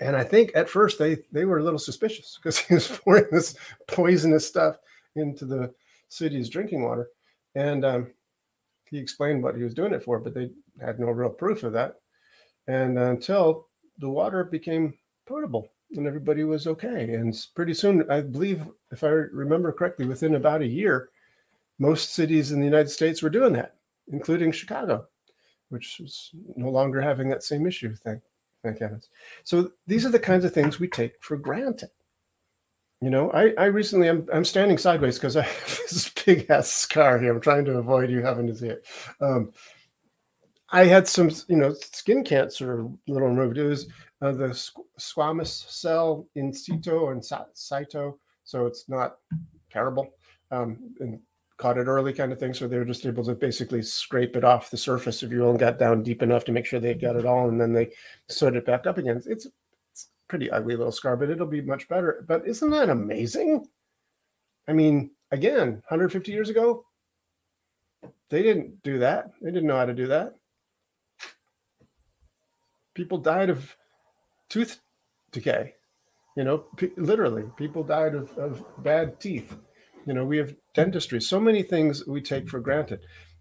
And 0.00 0.16
I 0.16 0.24
think 0.24 0.50
at 0.56 0.68
first 0.68 0.98
they 0.98 1.18
they 1.30 1.44
were 1.44 1.58
a 1.58 1.62
little 1.62 1.78
suspicious 1.78 2.36
because 2.42 2.58
he 2.58 2.74
was 2.74 2.88
pouring 2.88 3.26
this 3.30 3.54
poisonous 3.86 4.44
stuff 4.44 4.78
into 5.14 5.44
the 5.44 5.72
city's 6.08 6.48
drinking 6.48 6.82
water. 6.82 7.10
And 7.54 7.84
um, 7.84 8.08
he 8.90 8.98
explained 8.98 9.44
what 9.44 9.54
he 9.54 9.62
was 9.62 9.72
doing 9.72 9.92
it 9.92 10.02
for, 10.02 10.18
but 10.18 10.34
they 10.34 10.50
had 10.80 10.98
no 10.98 11.06
real 11.06 11.30
proof 11.30 11.62
of 11.62 11.72
that. 11.72 11.96
And 12.66 12.98
until 12.98 13.68
the 13.98 14.08
water 14.08 14.44
became 14.44 14.94
potable 15.26 15.70
and 15.92 16.06
everybody 16.06 16.44
was 16.44 16.66
okay. 16.66 17.14
And 17.14 17.36
pretty 17.54 17.74
soon, 17.74 18.10
I 18.10 18.20
believe, 18.20 18.66
if 18.90 19.04
I 19.04 19.08
remember 19.08 19.72
correctly, 19.72 20.06
within 20.06 20.34
about 20.34 20.62
a 20.62 20.66
year, 20.66 21.10
most 21.78 22.14
cities 22.14 22.52
in 22.52 22.58
the 22.58 22.64
United 22.64 22.90
States 22.90 23.22
were 23.22 23.30
doing 23.30 23.52
that, 23.52 23.76
including 24.08 24.52
Chicago, 24.52 25.06
which 25.68 25.98
was 26.00 26.30
no 26.56 26.70
longer 26.70 27.00
having 27.00 27.28
that 27.28 27.44
same 27.44 27.66
issue. 27.66 27.94
Thank, 27.94 28.22
thank 28.64 28.80
heavens. 28.80 29.10
So 29.44 29.72
these 29.86 30.04
are 30.04 30.10
the 30.10 30.18
kinds 30.18 30.44
of 30.44 30.52
things 30.52 30.80
we 30.80 30.88
take 30.88 31.12
for 31.20 31.36
granted. 31.36 31.90
You 33.02 33.10
know, 33.10 33.30
I, 33.32 33.52
I 33.58 33.66
recently 33.66 34.08
I'm 34.08 34.26
I'm 34.32 34.44
standing 34.44 34.78
sideways 34.78 35.16
because 35.18 35.36
I 35.36 35.42
have 35.42 35.80
this 35.90 36.08
big 36.24 36.50
ass 36.50 36.68
scar 36.68 37.18
here. 37.18 37.34
I'm 37.34 37.42
trying 37.42 37.66
to 37.66 37.78
avoid 37.78 38.10
you 38.10 38.22
having 38.22 38.46
to 38.46 38.56
see 38.56 38.68
it. 38.68 38.86
Um, 39.20 39.52
I 40.70 40.84
had 40.84 41.06
some, 41.06 41.30
you 41.48 41.56
know, 41.56 41.72
skin 41.74 42.24
cancer 42.24 42.88
little 43.06 43.28
removed. 43.28 43.58
It 43.58 43.66
was 43.66 43.88
uh, 44.20 44.32
the 44.32 44.48
squamous 44.98 45.70
cell 45.70 46.26
in 46.34 46.52
situ 46.52 47.08
and 47.08 47.22
cyto, 47.22 48.18
so 48.44 48.66
it's 48.66 48.88
not 48.88 49.16
terrible. 49.70 50.08
Um, 50.50 50.94
and 51.00 51.20
caught 51.56 51.78
it 51.78 51.86
early, 51.86 52.12
kind 52.12 52.32
of 52.32 52.38
thing. 52.38 52.52
So 52.52 52.68
they 52.68 52.78
were 52.78 52.84
just 52.84 53.06
able 53.06 53.24
to 53.24 53.34
basically 53.34 53.82
scrape 53.82 54.36
it 54.36 54.44
off 54.44 54.70
the 54.70 54.76
surface 54.76 55.22
if 55.22 55.30
you 55.30 55.44
only 55.46 55.58
got 55.58 55.78
down 55.78 56.02
deep 56.02 56.22
enough 56.22 56.44
to 56.46 56.52
make 56.52 56.66
sure 56.66 56.80
they 56.80 56.94
got 56.94 57.16
it 57.16 57.26
all, 57.26 57.48
and 57.48 57.60
then 57.60 57.72
they 57.72 57.92
sewed 58.28 58.56
it 58.56 58.66
back 58.66 58.86
up 58.86 58.98
again. 58.98 59.16
It's, 59.26 59.26
it's 59.26 59.48
pretty 60.28 60.50
ugly 60.50 60.76
little 60.76 60.92
scar, 60.92 61.16
but 61.16 61.30
it'll 61.30 61.46
be 61.46 61.62
much 61.62 61.88
better. 61.88 62.24
But 62.28 62.46
isn't 62.46 62.70
that 62.70 62.90
amazing? 62.90 63.66
I 64.68 64.72
mean, 64.72 65.12
again, 65.30 65.82
150 65.88 66.32
years 66.32 66.50
ago, 66.50 66.84
They 68.28 68.42
didn't 68.42 68.82
do 68.82 68.98
that. 69.00 69.30
They 69.40 69.50
didn't 69.50 69.66
know 69.68 69.76
how 69.76 69.86
to 69.86 69.94
do 69.94 70.06
that. 70.08 70.34
People 72.96 73.18
died 73.18 73.50
of 73.50 73.76
tooth 74.48 74.80
decay. 75.30 75.74
You 76.34 76.44
know, 76.44 76.64
p- 76.76 76.92
literally, 76.96 77.44
people 77.58 77.82
died 77.84 78.14
of, 78.14 78.36
of 78.38 78.64
bad 78.82 79.20
teeth. 79.20 79.54
You 80.06 80.14
know, 80.14 80.24
we 80.24 80.38
have 80.38 80.54
dentistry. 80.74 81.20
So 81.20 81.38
many 81.38 81.62
things 81.62 82.06
we 82.06 82.22
take 82.22 82.48
for 82.48 82.58
granted. 82.58 83.00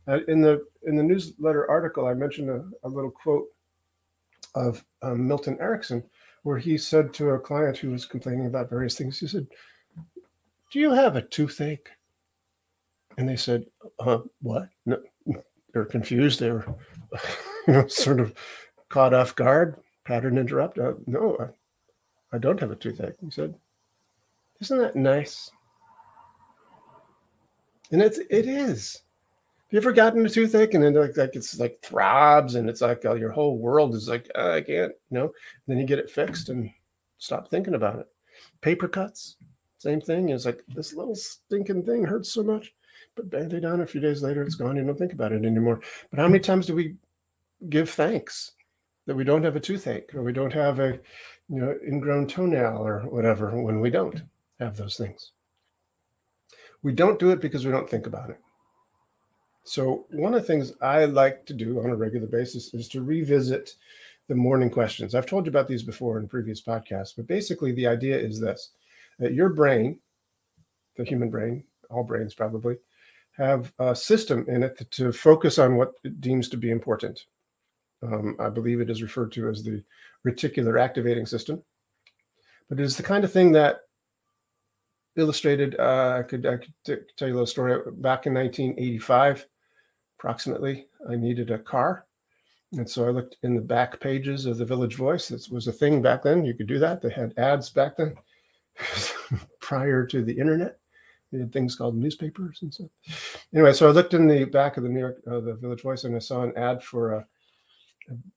Uh, 0.10 0.20
in 0.28 0.42
the 0.42 0.66
in 0.84 0.98
the 0.98 1.04
newsletter 1.04 1.70
article, 1.70 2.06
I 2.06 2.14
mentioned 2.14 2.50
a, 2.50 2.66
a 2.84 2.90
little 2.90 3.12
quote 3.12 3.48
of 4.56 4.84
um, 5.02 5.26
Milton 5.26 5.58
Erickson, 5.62 6.04
where 6.44 6.58
he 6.58 6.78
said 6.78 7.14
to 7.14 7.30
a 7.30 7.40
client 7.40 7.78
who 7.78 7.92
was 7.92 8.06
complaining 8.06 8.48
about 8.48 8.70
various 8.70 8.98
things, 8.98 9.20
he 9.20 9.28
said, 9.28 9.48
"Do 10.70 10.80
you 10.80 10.92
have 10.92 11.16
a 11.16 11.22
toothache?" 11.22 11.90
And 13.18 13.28
they 13.28 13.38
said, 13.38 13.66
uh, 14.00 14.20
"What?" 14.42 14.68
No, 14.86 15.02
they're 15.74 15.86
confused. 15.86 16.42
They're 16.42 16.66
you 17.68 17.74
know, 17.74 17.88
sort 17.88 18.20
of 18.20 18.34
caught 18.96 19.14
off 19.14 19.36
guard. 19.36 19.76
Pattern 20.06 20.38
interrupt. 20.38 20.80
Uh, 20.80 20.94
no, 21.06 21.36
I, 21.38 22.36
I 22.36 22.40
don't 22.40 22.60
have 22.62 22.72
a 22.72 22.78
toothache. 22.78 23.16
He 23.22 23.30
said, 23.30 23.54
"Isn't 24.62 24.78
that 24.78 24.96
nice?" 24.96 25.52
And 27.92 28.02
it's 28.02 28.20
it 28.30 28.48
is. 28.48 29.02
Have 29.58 29.72
you 29.72 29.80
ever 29.80 29.92
gotten 29.92 30.26
a 30.26 30.30
toothache 30.30 30.76
and 30.76 30.84
then 30.84 30.94
like, 30.94 31.18
like 31.18 31.36
it's 31.36 31.60
like 31.60 31.82
throbs 31.82 32.56
and 32.56 32.70
it's 32.70 32.80
like 32.82 33.04
uh, 33.04 33.16
your 33.16 33.32
whole 33.32 33.58
world 33.58 33.96
is 33.96 34.08
like 34.08 34.30
uh, 34.34 34.52
I 34.52 34.62
can't, 34.62 34.94
you 35.10 35.18
know. 35.18 35.26
And 35.26 35.34
then 35.68 35.78
you 35.78 35.86
get 35.86 36.00
it 36.00 36.10
fixed 36.10 36.48
and 36.48 36.72
stop 37.18 37.50
thinking 37.50 37.74
about 37.76 38.00
it. 38.00 38.08
Paper 38.62 38.88
cuts, 38.88 39.36
same 39.78 40.00
thing. 40.00 40.30
It's 40.30 40.46
like 40.46 40.64
this 40.70 40.94
little 40.94 41.16
stinking 41.16 41.84
thing 41.84 42.06
hurts 42.06 42.32
so 42.32 42.44
much, 42.44 42.74
but 43.16 43.30
band-aid 43.30 43.66
on 43.66 43.82
a 43.82 43.88
few 43.88 44.00
days 44.00 44.24
later, 44.24 44.42
it's 44.42 44.56
gone. 44.56 44.78
You 44.78 44.86
don't 44.86 44.98
think 44.98 45.14
about 45.14 45.34
it 45.34 45.44
anymore. 45.44 45.82
But 46.12 46.20
how 46.20 46.28
many 46.28 46.40
times 46.40 46.68
do 46.68 46.76
we 46.76 46.96
give 47.68 47.90
thanks 47.90 48.52
that 49.06 49.16
we 49.16 49.24
don't 49.24 49.44
have 49.44 49.56
a 49.56 49.60
toothache 49.60 50.14
or 50.16 50.24
we 50.24 50.34
don't 50.34 50.54
have 50.54 50.80
a 50.80 51.00
you 51.50 51.62
know 51.62 51.76
ingrown 51.88 52.28
toenail 52.28 52.78
or 52.78 53.02
whatever 53.02 53.52
when 53.62 53.80
we 53.80 53.90
don't 53.90 54.24
have 54.60 54.78
those 54.78 54.98
things? 54.98 55.32
We 56.84 56.94
don't 56.94 57.20
do 57.20 57.32
it 57.32 57.42
because 57.42 57.66
we 57.66 57.72
don't 57.72 57.90
think 57.90 58.06
about 58.08 58.30
it. 58.30 58.40
So, 59.64 60.06
one 60.12 60.36
of 60.36 60.42
the 60.42 60.48
things 60.48 60.74
I 60.82 61.06
like 61.06 61.46
to 61.48 61.54
do 61.54 61.80
on 61.80 61.90
a 61.90 61.96
regular 61.96 62.28
basis 62.28 62.74
is 62.76 62.88
to 62.90 63.02
revisit 63.02 63.74
the 64.28 64.36
morning 64.36 64.70
questions. 64.70 65.16
I've 65.16 65.26
told 65.26 65.46
you 65.46 65.50
about 65.50 65.68
these 65.68 65.82
before 65.82 66.20
in 66.20 66.28
previous 66.28 66.62
podcasts, 66.62 67.16
but 67.16 67.26
basically, 67.26 67.72
the 67.72 67.88
idea 67.88 68.18
is 68.18 68.40
this 68.40 68.72
that 69.18 69.34
your 69.34 69.50
brain, 69.50 69.98
the 70.98 71.04
human 71.04 71.32
brain, 71.32 71.64
all 71.90 72.04
brains 72.04 72.36
probably, 72.36 72.78
have 73.32 73.74
a 73.80 73.96
system 73.96 74.46
in 74.48 74.62
it 74.62 74.86
to 74.92 75.12
focus 75.12 75.58
on 75.58 75.78
what 75.78 75.94
it 76.04 76.22
deems 76.22 76.48
to 76.50 76.58
be 76.58 76.70
important. 76.70 77.26
Um, 78.06 78.36
I 78.40 78.50
believe 78.50 78.82
it 78.82 78.90
is 78.90 79.02
referred 79.02 79.32
to 79.34 79.50
as 79.50 79.64
the 79.64 79.84
reticular 80.26 80.80
activating 80.82 81.26
system. 81.26 81.64
But 82.70 82.80
it 82.80 82.84
is 82.84 82.98
the 82.98 83.04
kind 83.04 83.24
of 83.24 83.32
thing 83.32 83.52
that 83.54 83.82
illustrated. 85.16 85.80
Uh, 85.80 86.18
I 86.20 86.24
could 86.24 86.46
I 86.46 86.58
could 86.58 87.06
tell 87.18 87.28
you 87.28 87.34
a 87.34 87.36
little 87.36 87.46
story. 87.46 87.80
Back 87.98 88.26
in 88.26 88.34
1985, 88.34 89.48
approximately, 90.18 90.88
I 91.10 91.16
needed 91.16 91.52
a 91.52 91.60
car, 91.60 92.06
and 92.74 92.90
so 92.90 93.06
I 93.06 93.12
looked 93.12 93.38
in 93.44 93.56
the 93.56 93.62
back 93.62 94.00
pages 94.00 94.46
of 94.46 94.58
the 94.58 94.66
Village 94.66 94.96
Voice. 94.96 95.28
This 95.28 95.50
was 95.50 95.68
a 95.68 95.72
thing 95.72 96.02
back 96.02 96.24
then. 96.24 96.44
You 96.44 96.54
could 96.54 96.68
do 96.68 96.80
that. 96.80 97.02
They 97.02 97.10
had 97.10 97.38
ads 97.38 97.70
back 97.70 97.98
then, 97.98 98.16
prior 99.60 100.06
to 100.08 100.24
the 100.24 100.38
internet. 100.38 100.80
They 101.32 101.40
had 101.40 101.52
things 101.52 101.76
called 101.76 101.96
newspapers 101.96 102.60
and 102.62 102.74
stuff. 102.74 102.90
Anyway, 103.54 103.74
so 103.74 103.88
I 103.88 103.92
looked 103.92 104.14
in 104.14 104.28
the 104.28 104.46
back 104.46 104.78
of 104.78 104.84
the 104.84 104.90
New 104.90 105.00
York, 105.00 105.22
uh, 105.28 105.40
the 105.40 105.56
Village 105.56 105.82
Voice, 105.82 106.04
and 106.04 106.16
I 106.16 106.20
saw 106.20 106.44
an 106.44 106.56
ad 106.58 106.84
for 106.84 107.14
a 107.14 107.28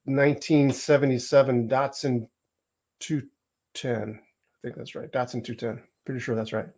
1977 0.04 1.68
Datsun 1.68 2.28
210. 3.00 4.20
I 4.20 4.58
think 4.62 4.76
that's 4.76 4.94
right. 4.94 5.10
Datsun 5.10 5.44
210. 5.44 5.82
Pretty 6.04 6.20
sure 6.20 6.34
that's 6.34 6.52
right. 6.52 6.68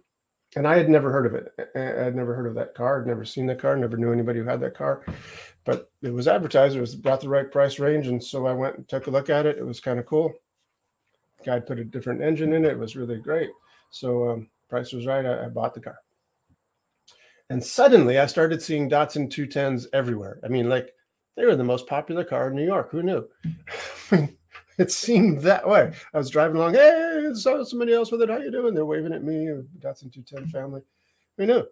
And 0.57 0.67
I 0.67 0.77
had 0.77 0.89
never 0.89 1.13
heard 1.13 1.27
of 1.27 1.35
it. 1.35 1.53
I 1.77 2.05
had 2.05 2.17
never 2.17 2.35
heard 2.35 2.49
of 2.49 2.55
that 2.57 2.75
car. 2.75 3.01
I'd 3.01 3.07
never 3.07 3.25
seen 3.25 3.47
that 3.47 3.61
car. 3.61 3.77
Never 3.77 3.97
knew 3.97 4.13
anybody 4.13 4.41
who 4.41 4.47
had 4.47 4.61
that 4.61 4.77
car. 4.77 5.05
But 5.65 5.91
it 6.03 6.13
was 6.13 6.27
advertised. 6.27 6.77
It 6.77 6.81
was 6.81 6.95
about 6.95 7.21
the 7.21 7.29
right 7.29 7.51
price 7.51 7.79
range. 7.79 8.09
And 8.09 8.23
so 8.23 8.47
I 8.47 8.53
went 8.53 8.77
and 8.77 8.89
took 8.89 9.07
a 9.07 9.11
look 9.11 9.31
at 9.31 9.47
it. 9.47 9.59
It 9.59 9.65
was 9.65 9.79
kind 9.79 10.01
of 10.01 10.07
cool. 10.07 10.33
Guy 11.47 11.61
put 11.61 11.79
a 11.79 11.85
different 11.85 12.21
engine 12.21 12.53
in 12.53 12.65
it. 12.65 12.73
It 12.73 12.79
was 12.79 12.97
really 12.97 13.19
great. 13.19 13.51
So 13.91 14.29
um, 14.29 14.51
price 14.69 14.93
was 14.93 15.07
right. 15.07 15.25
I, 15.25 15.45
I 15.45 15.49
bought 15.49 15.75
the 15.75 15.81
car. 15.81 15.99
And 17.49 17.63
suddenly 17.63 18.19
I 18.19 18.27
started 18.27 18.61
seeing 18.61 18.91
Datsun 18.91 19.29
210s 19.29 19.87
everywhere. 19.93 20.41
I 20.45 20.49
mean, 20.49 20.69
like 20.69 20.95
they 21.41 21.47
were 21.47 21.57
the 21.57 21.65
most 21.65 21.87
popular 21.87 22.23
car 22.23 22.49
in 22.49 22.55
New 22.55 22.67
York. 22.67 22.91
Who 22.91 23.03
knew? 23.03 23.27
it 24.79 24.93
seemed 24.93 25.41
that 25.41 25.67
way. 25.67 25.91
I 26.13 26.19
was 26.19 26.29
driving 26.29 26.59
along, 26.59 26.75
hey, 26.75 27.31
saw 27.33 27.65
somebody 27.65 27.95
else 27.95 28.13
with 28.13 28.21
it. 28.21 28.29
How 28.29 28.37
you 28.37 28.51
doing? 28.51 28.75
They're 28.75 28.85
waving 28.85 29.15
at 29.15 29.25
me. 29.25 29.47
Datsun 29.79 30.13
210 30.13 30.49
family. 30.49 30.83
We 31.39 31.47
knew. 31.47 31.67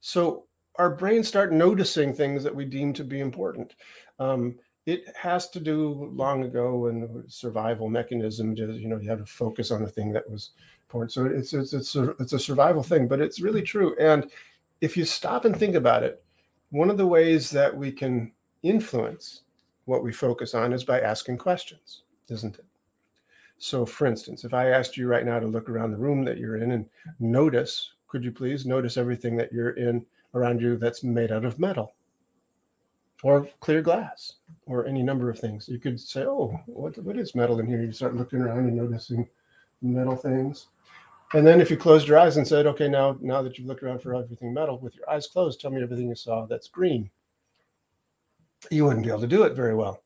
So 0.00 0.46
our 0.74 0.90
brains 0.90 1.28
start 1.28 1.52
noticing 1.52 2.12
things 2.12 2.42
that 2.42 2.54
we 2.54 2.64
deem 2.64 2.92
to 2.94 3.04
be 3.04 3.20
important. 3.20 3.76
Um, 4.18 4.56
it 4.86 5.04
has 5.16 5.48
to 5.50 5.60
do 5.60 6.10
long 6.12 6.42
ago 6.42 6.88
in 6.88 7.22
survival 7.28 7.88
mechanism. 7.88 8.56
Just, 8.56 8.80
you 8.80 8.88
know, 8.88 8.98
you 8.98 9.08
have 9.08 9.20
to 9.20 9.26
focus 9.26 9.70
on 9.70 9.82
the 9.82 9.88
thing 9.88 10.12
that 10.14 10.28
was 10.28 10.50
important. 10.82 11.12
So 11.12 11.26
it's 11.26 11.52
it's 11.52 11.72
it's 11.74 11.94
a, 11.94 12.10
it's 12.18 12.32
a 12.32 12.40
survival 12.40 12.82
thing, 12.82 13.06
but 13.06 13.20
it's 13.20 13.40
really 13.40 13.62
true. 13.62 13.94
And 14.00 14.28
if 14.80 14.96
you 14.96 15.04
stop 15.04 15.44
and 15.44 15.56
think 15.56 15.76
about 15.76 16.02
it, 16.02 16.24
one 16.70 16.90
of 16.90 16.96
the 16.96 17.06
ways 17.06 17.50
that 17.50 17.76
we 17.76 17.92
can 17.92 18.32
influence 18.62 19.42
what 19.84 20.02
we 20.02 20.12
focus 20.12 20.54
on 20.54 20.72
is 20.72 20.84
by 20.84 21.00
asking 21.00 21.38
questions, 21.38 22.02
isn't 22.28 22.58
it? 22.58 22.64
So, 23.58 23.84
for 23.84 24.06
instance, 24.06 24.44
if 24.44 24.54
I 24.54 24.70
asked 24.70 24.96
you 24.96 25.06
right 25.06 25.26
now 25.26 25.38
to 25.38 25.46
look 25.46 25.68
around 25.68 25.90
the 25.90 25.98
room 25.98 26.24
that 26.24 26.38
you're 26.38 26.56
in 26.56 26.70
and 26.72 26.86
notice, 27.18 27.92
could 28.08 28.24
you 28.24 28.32
please 28.32 28.64
notice 28.64 28.96
everything 28.96 29.36
that 29.36 29.52
you're 29.52 29.70
in 29.70 30.06
around 30.34 30.62
you 30.62 30.76
that's 30.76 31.02
made 31.02 31.30
out 31.30 31.44
of 31.44 31.58
metal 31.58 31.94
or 33.22 33.48
clear 33.60 33.82
glass 33.82 34.34
or 34.64 34.86
any 34.86 35.02
number 35.02 35.28
of 35.28 35.38
things? 35.38 35.68
You 35.68 35.78
could 35.78 36.00
say, 36.00 36.22
Oh, 36.22 36.58
what, 36.66 36.96
what 36.98 37.18
is 37.18 37.34
metal 37.34 37.60
in 37.60 37.66
here? 37.66 37.82
You 37.82 37.92
start 37.92 38.16
looking 38.16 38.40
around 38.40 38.60
and 38.60 38.76
noticing 38.76 39.28
metal 39.82 40.16
things. 40.16 40.68
And 41.32 41.46
then 41.46 41.60
if 41.60 41.70
you 41.70 41.76
closed 41.76 42.08
your 42.08 42.18
eyes 42.18 42.36
and 42.36 42.46
said, 42.46 42.66
Okay, 42.66 42.88
now, 42.88 43.16
now 43.20 43.42
that 43.42 43.56
you've 43.56 43.68
looked 43.68 43.82
around 43.82 44.00
for 44.00 44.14
everything 44.14 44.52
metal 44.52 44.78
with 44.78 44.96
your 44.96 45.08
eyes 45.08 45.26
closed, 45.26 45.60
tell 45.60 45.70
me 45.70 45.82
everything 45.82 46.08
you 46.08 46.14
saw 46.14 46.46
that's 46.46 46.68
green 46.68 47.10
you 48.70 48.84
wouldn't 48.84 49.04
be 49.04 49.10
able 49.10 49.20
to 49.20 49.26
do 49.26 49.44
it 49.44 49.54
very 49.54 49.74
well. 49.74 50.02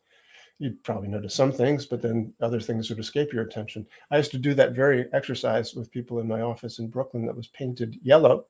You'd 0.59 0.83
probably 0.85 1.09
notice 1.09 1.35
some 1.35 1.51
things, 1.51 1.85
but 1.85 2.01
then 2.01 2.33
other 2.41 2.61
things 2.61 2.89
would 2.89 3.01
escape 3.01 3.33
your 3.33 3.43
attention. 3.43 3.87
I 4.11 4.19
used 4.19 4.31
to 4.31 4.39
do 4.39 4.55
that 4.55 4.73
very 4.73 5.07
exercise 5.13 5.75
with 5.75 5.91
people 5.91 6.21
in 6.21 6.29
my 6.29 6.43
office 6.43 6.79
in 6.79 6.89
Brooklyn 6.89 7.27
that 7.27 7.37
was 7.37 7.49
painted 7.49 7.99
yellow 8.03 8.47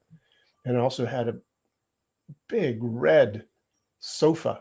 and 0.66 0.76
also 0.76 1.07
had 1.07 1.28
a 1.28 1.38
big 2.49 2.78
red 2.83 3.47
sofa, 4.00 4.61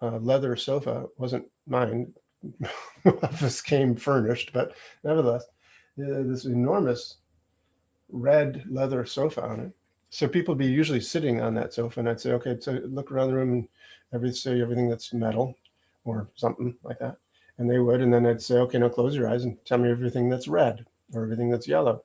leather 0.00 0.56
sofa. 0.56 1.02
It 1.04 1.10
wasn't 1.18 1.46
mine. 1.66 2.14
office 3.22 3.60
came 3.60 3.94
furnished, 3.96 4.52
but 4.52 4.74
nevertheless, 5.04 5.44
uh, 6.00 6.22
this 6.22 6.44
enormous 6.44 7.16
red 8.10 8.64
leather 8.68 9.04
sofa 9.06 9.42
on 9.42 9.60
it. 9.60 9.72
So 10.10 10.26
people 10.26 10.54
would 10.54 10.58
be 10.58 10.66
usually 10.66 11.00
sitting 11.00 11.40
on 11.40 11.54
that 11.54 11.74
sofa, 11.74 12.00
and 12.00 12.08
I'd 12.08 12.20
say, 12.20 12.32
okay, 12.32 12.56
so 12.58 12.80
look 12.84 13.12
around 13.12 13.28
the 13.28 13.34
room 13.34 13.52
and 13.52 13.68
every 14.12 14.32
say 14.32 14.60
everything 14.60 14.88
that's 14.88 15.12
metal 15.12 15.54
or 16.04 16.28
something 16.34 16.74
like 16.82 16.98
that. 17.00 17.16
And 17.58 17.68
they 17.68 17.78
would, 17.78 18.00
and 18.00 18.12
then 18.12 18.26
I'd 18.26 18.40
say, 18.40 18.56
okay, 18.56 18.78
now 18.78 18.88
close 18.88 19.16
your 19.16 19.28
eyes 19.28 19.44
and 19.44 19.62
tell 19.64 19.78
me 19.78 19.90
everything 19.90 20.28
that's 20.28 20.48
red 20.48 20.86
or 21.12 21.24
everything 21.24 21.50
that's 21.50 21.68
yellow. 21.68 22.04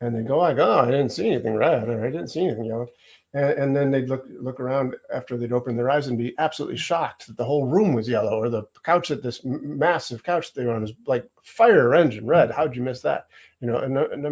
And 0.00 0.14
they'd 0.14 0.28
go 0.28 0.38
like, 0.38 0.58
oh, 0.58 0.78
I 0.78 0.86
didn't 0.86 1.10
see 1.10 1.28
anything 1.28 1.56
red 1.56 1.88
or 1.88 2.06
I 2.06 2.10
didn't 2.10 2.28
see 2.28 2.46
anything 2.46 2.66
yellow. 2.66 2.86
And, 3.34 3.50
and 3.50 3.76
then 3.76 3.90
they'd 3.90 4.08
look 4.08 4.26
look 4.40 4.60
around 4.60 4.94
after 5.12 5.36
they'd 5.36 5.52
open 5.52 5.76
their 5.76 5.90
eyes 5.90 6.06
and 6.06 6.16
be 6.16 6.34
absolutely 6.38 6.76
shocked 6.76 7.26
that 7.26 7.36
the 7.36 7.44
whole 7.44 7.66
room 7.66 7.92
was 7.92 8.08
yellow 8.08 8.40
or 8.40 8.48
the 8.48 8.62
couch 8.84 9.08
that 9.08 9.22
this 9.24 9.44
massive 9.44 10.22
couch 10.22 10.54
they 10.54 10.64
were 10.64 10.72
on 10.72 10.82
was 10.82 10.92
like 11.06 11.28
fire 11.42 11.94
engine 11.94 12.26
red. 12.26 12.52
How'd 12.52 12.76
you 12.76 12.82
miss 12.82 13.02
that? 13.02 13.26
You 13.60 13.66
know, 13.66 13.78
and, 13.78 13.98
and 13.98 14.26
I 14.26 14.30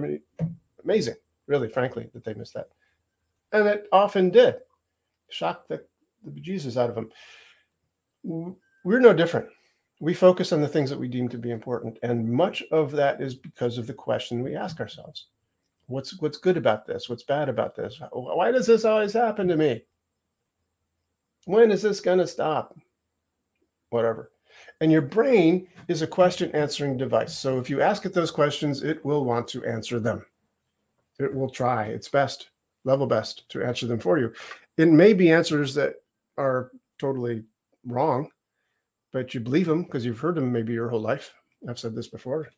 amazing, 0.87 1.17
really, 1.47 1.69
frankly, 1.69 2.09
that 2.15 2.25
they 2.25 2.35
missed 2.35 2.55
that. 2.55 2.69
And 3.53 3.67
it 3.67 3.89
often 3.93 4.31
did. 4.31 4.57
Shocked 5.29 5.69
the 5.69 5.83
the 6.25 6.31
bejesus 6.31 6.77
out 6.77 6.91
of 6.91 6.95
them. 6.95 7.11
We're 8.85 9.01
no 9.01 9.13
different. 9.13 9.49
We 10.01 10.15
focus 10.15 10.53
on 10.53 10.61
the 10.61 10.69
things 10.69 10.91
that 10.91 10.99
we 10.99 11.09
deem 11.09 11.29
to 11.31 11.39
be 11.39 11.51
important, 11.51 11.99
and 12.03 12.31
much 12.31 12.63
of 12.71 12.93
that 12.93 13.21
is 13.21 13.35
because 13.35 13.79
of 13.79 13.87
the 13.87 13.95
question 13.95 14.43
we 14.43 14.55
ask 14.55 14.79
ourselves: 14.81 15.27
What's 15.87 16.21
what's 16.21 16.39
good 16.39 16.57
about 16.57 16.87
this? 16.87 17.09
What's 17.09 17.23
bad 17.23 17.49
about 17.49 17.75
this? 17.75 18.01
Why 18.13 18.51
does 18.51 18.67
this 18.67 18.85
always 18.85 19.13
happen 19.13 19.49
to 19.49 19.57
me? 19.57 19.85
When 21.47 21.71
is 21.71 21.83
this 21.83 22.01
going 22.01 22.19
to 22.19 22.27
stop? 22.27 22.77
Whatever. 23.91 24.33
And 24.81 24.91
your 24.91 25.03
brain 25.03 25.69
is 25.89 26.03
a 26.03 26.07
question 26.07 26.51
answering 26.53 26.97
device. 26.97 27.39
So 27.39 27.59
if 27.59 27.71
you 27.71 27.81
ask 27.81 28.05
it 28.05 28.13
those 28.13 28.31
questions, 28.31 28.83
it 28.83 29.05
will 29.05 29.25
want 29.25 29.47
to 29.49 29.65
answer 29.65 30.01
them. 30.01 30.25
It 31.19 31.35
will 31.35 31.51
try 31.51 31.87
its 31.87 32.09
best, 32.09 32.51
level 32.85 33.07
best 33.07 33.49
to 33.51 33.65
answer 33.65 33.87
them 33.87 33.99
for 33.99 34.19
you. 34.19 34.33
it 34.77 34.89
may 34.89 35.13
be 35.13 35.31
answers 35.31 35.75
that 35.75 35.95
are 36.37 36.71
totally 36.99 37.45
wrong, 37.87 38.29
but 39.13 39.33
you 39.35 39.41
believe 39.41 39.67
them 39.67 39.85
because 39.85 40.05
you've 40.05 40.19
heard 40.19 40.35
them 40.35 40.53
maybe 40.53 40.73
your 40.73 40.89
whole 40.89 41.01
life. 41.01 41.33
I've 41.69 41.79
said 41.79 41.95
this 41.95 42.09
before. 42.09 42.49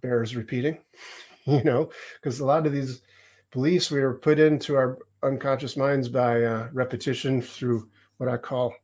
Bears 0.00 0.34
repeating, 0.34 0.78
you 1.44 1.62
know, 1.62 1.90
because 2.14 2.40
a 2.40 2.46
lot 2.46 2.66
of 2.66 2.72
these 2.72 3.02
beliefs 3.50 3.90
we 3.90 4.00
are 4.00 4.14
put 4.14 4.38
into 4.38 4.76
our 4.76 4.98
unconscious 5.22 5.76
minds 5.76 6.08
by 6.08 6.42
uh, 6.42 6.68
repetition 6.72 7.42
through 7.42 7.88
what 8.16 8.28
I 8.28 8.36
call 8.36 8.74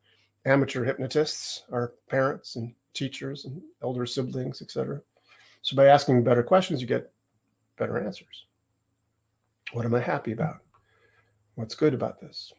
amateur 0.45 0.85
hypnotists, 0.85 1.65
our 1.73 1.95
parents 2.09 2.57
and 2.57 2.75
teachers 2.95 3.45
and 3.45 3.61
elder 3.83 4.07
siblings, 4.07 4.63
etc. 4.63 5.01
So 5.63 5.77
by 5.77 5.87
asking 5.87 6.25
better 6.25 6.43
questions, 6.43 6.81
you 6.81 6.87
get 6.87 7.13
better 7.77 7.99
answers. 7.99 8.47
What 9.73 9.85
am 9.85 9.95
I 9.95 10.01
happy 10.01 10.33
about? 10.33 10.59
What's 11.55 11.75
good 11.75 11.95
about 11.95 12.21
this? 12.21 12.53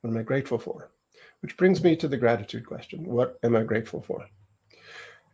What 0.00 0.10
am 0.10 0.16
I 0.16 0.22
grateful 0.22 0.58
for? 0.58 0.90
Which 1.40 1.56
brings 1.56 1.82
me 1.82 1.96
to 1.96 2.08
the 2.08 2.16
gratitude 2.16 2.66
question. 2.66 3.04
What 3.04 3.38
am 3.42 3.56
I 3.56 3.62
grateful 3.62 4.00
for? 4.00 4.24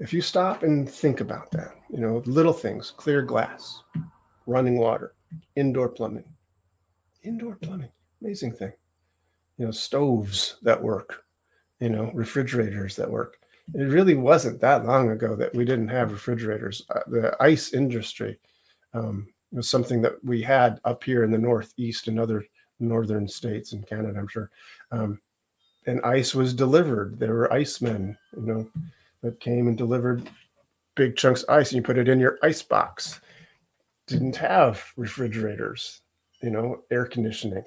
If 0.00 0.12
you 0.12 0.23
stop 0.23 0.62
and 0.62 0.88
think 0.88 1.21
about 1.21 1.50
that, 1.50 1.75
you 1.90 1.99
know, 1.99 2.23
little 2.25 2.52
things, 2.52 2.92
clear 2.97 3.21
glass, 3.21 3.83
running 4.47 4.78
water, 4.78 5.14
indoor 5.57 5.88
plumbing, 5.88 6.25
indoor 7.25 7.57
plumbing, 7.57 7.90
amazing 8.23 8.52
thing. 8.52 8.73
You 9.57 9.66
know, 9.66 9.73
stoves 9.73 10.57
that 10.62 10.80
work, 10.80 11.25
you 11.80 11.88
know, 11.88 12.12
refrigerators 12.14 12.95
that 12.97 13.11
work. 13.11 13.38
It 13.75 13.83
really 13.83 14.14
wasn't 14.14 14.61
that 14.61 14.87
long 14.87 15.11
ago 15.11 15.35
that 15.37 15.54
we 15.54 15.64
didn't 15.64 15.88
have 15.88 16.12
refrigerators. 16.12 16.87
Uh, 16.88 17.00
the 17.09 17.37
ice 17.40 17.73
industry 17.73 18.38
um, 18.95 19.26
was 19.52 19.69
something 19.69 20.02
that 20.02 20.23
we 20.25 20.43
had 20.43 20.81
up 20.85 21.02
here 21.05 21.25
in 21.25 21.31
the 21.31 21.38
Northeast 21.38 22.09
and 22.09 22.21
other 22.21 22.45
northern 22.81 23.26
states 23.26 23.73
in 23.73 23.83
Canada, 23.83 24.19
I'm 24.19 24.28
sure. 24.28 24.50
Um, 24.93 25.21
and 25.87 26.00
ice 26.02 26.35
was 26.35 26.52
delivered. 26.52 27.19
There 27.19 27.35
were 27.35 27.49
icemen, 27.49 28.17
you 28.37 28.43
know, 28.43 28.71
that 29.23 29.40
came 29.40 29.69
and 29.69 29.76
delivered 29.76 30.28
big 30.95 31.17
chunks 31.17 31.43
of 31.45 31.57
ice, 31.57 31.71
and 31.71 31.76
you 31.76 31.83
put 31.83 31.99
it 31.99 32.09
in 32.09 32.21
your 32.21 32.38
ice 32.43 32.62
box. 32.62 33.21
Didn't 34.07 34.37
have 34.37 34.85
refrigerators, 34.97 36.02
you 36.43 36.50
know, 36.50 36.83
air 36.90 37.07
conditioning. 37.07 37.64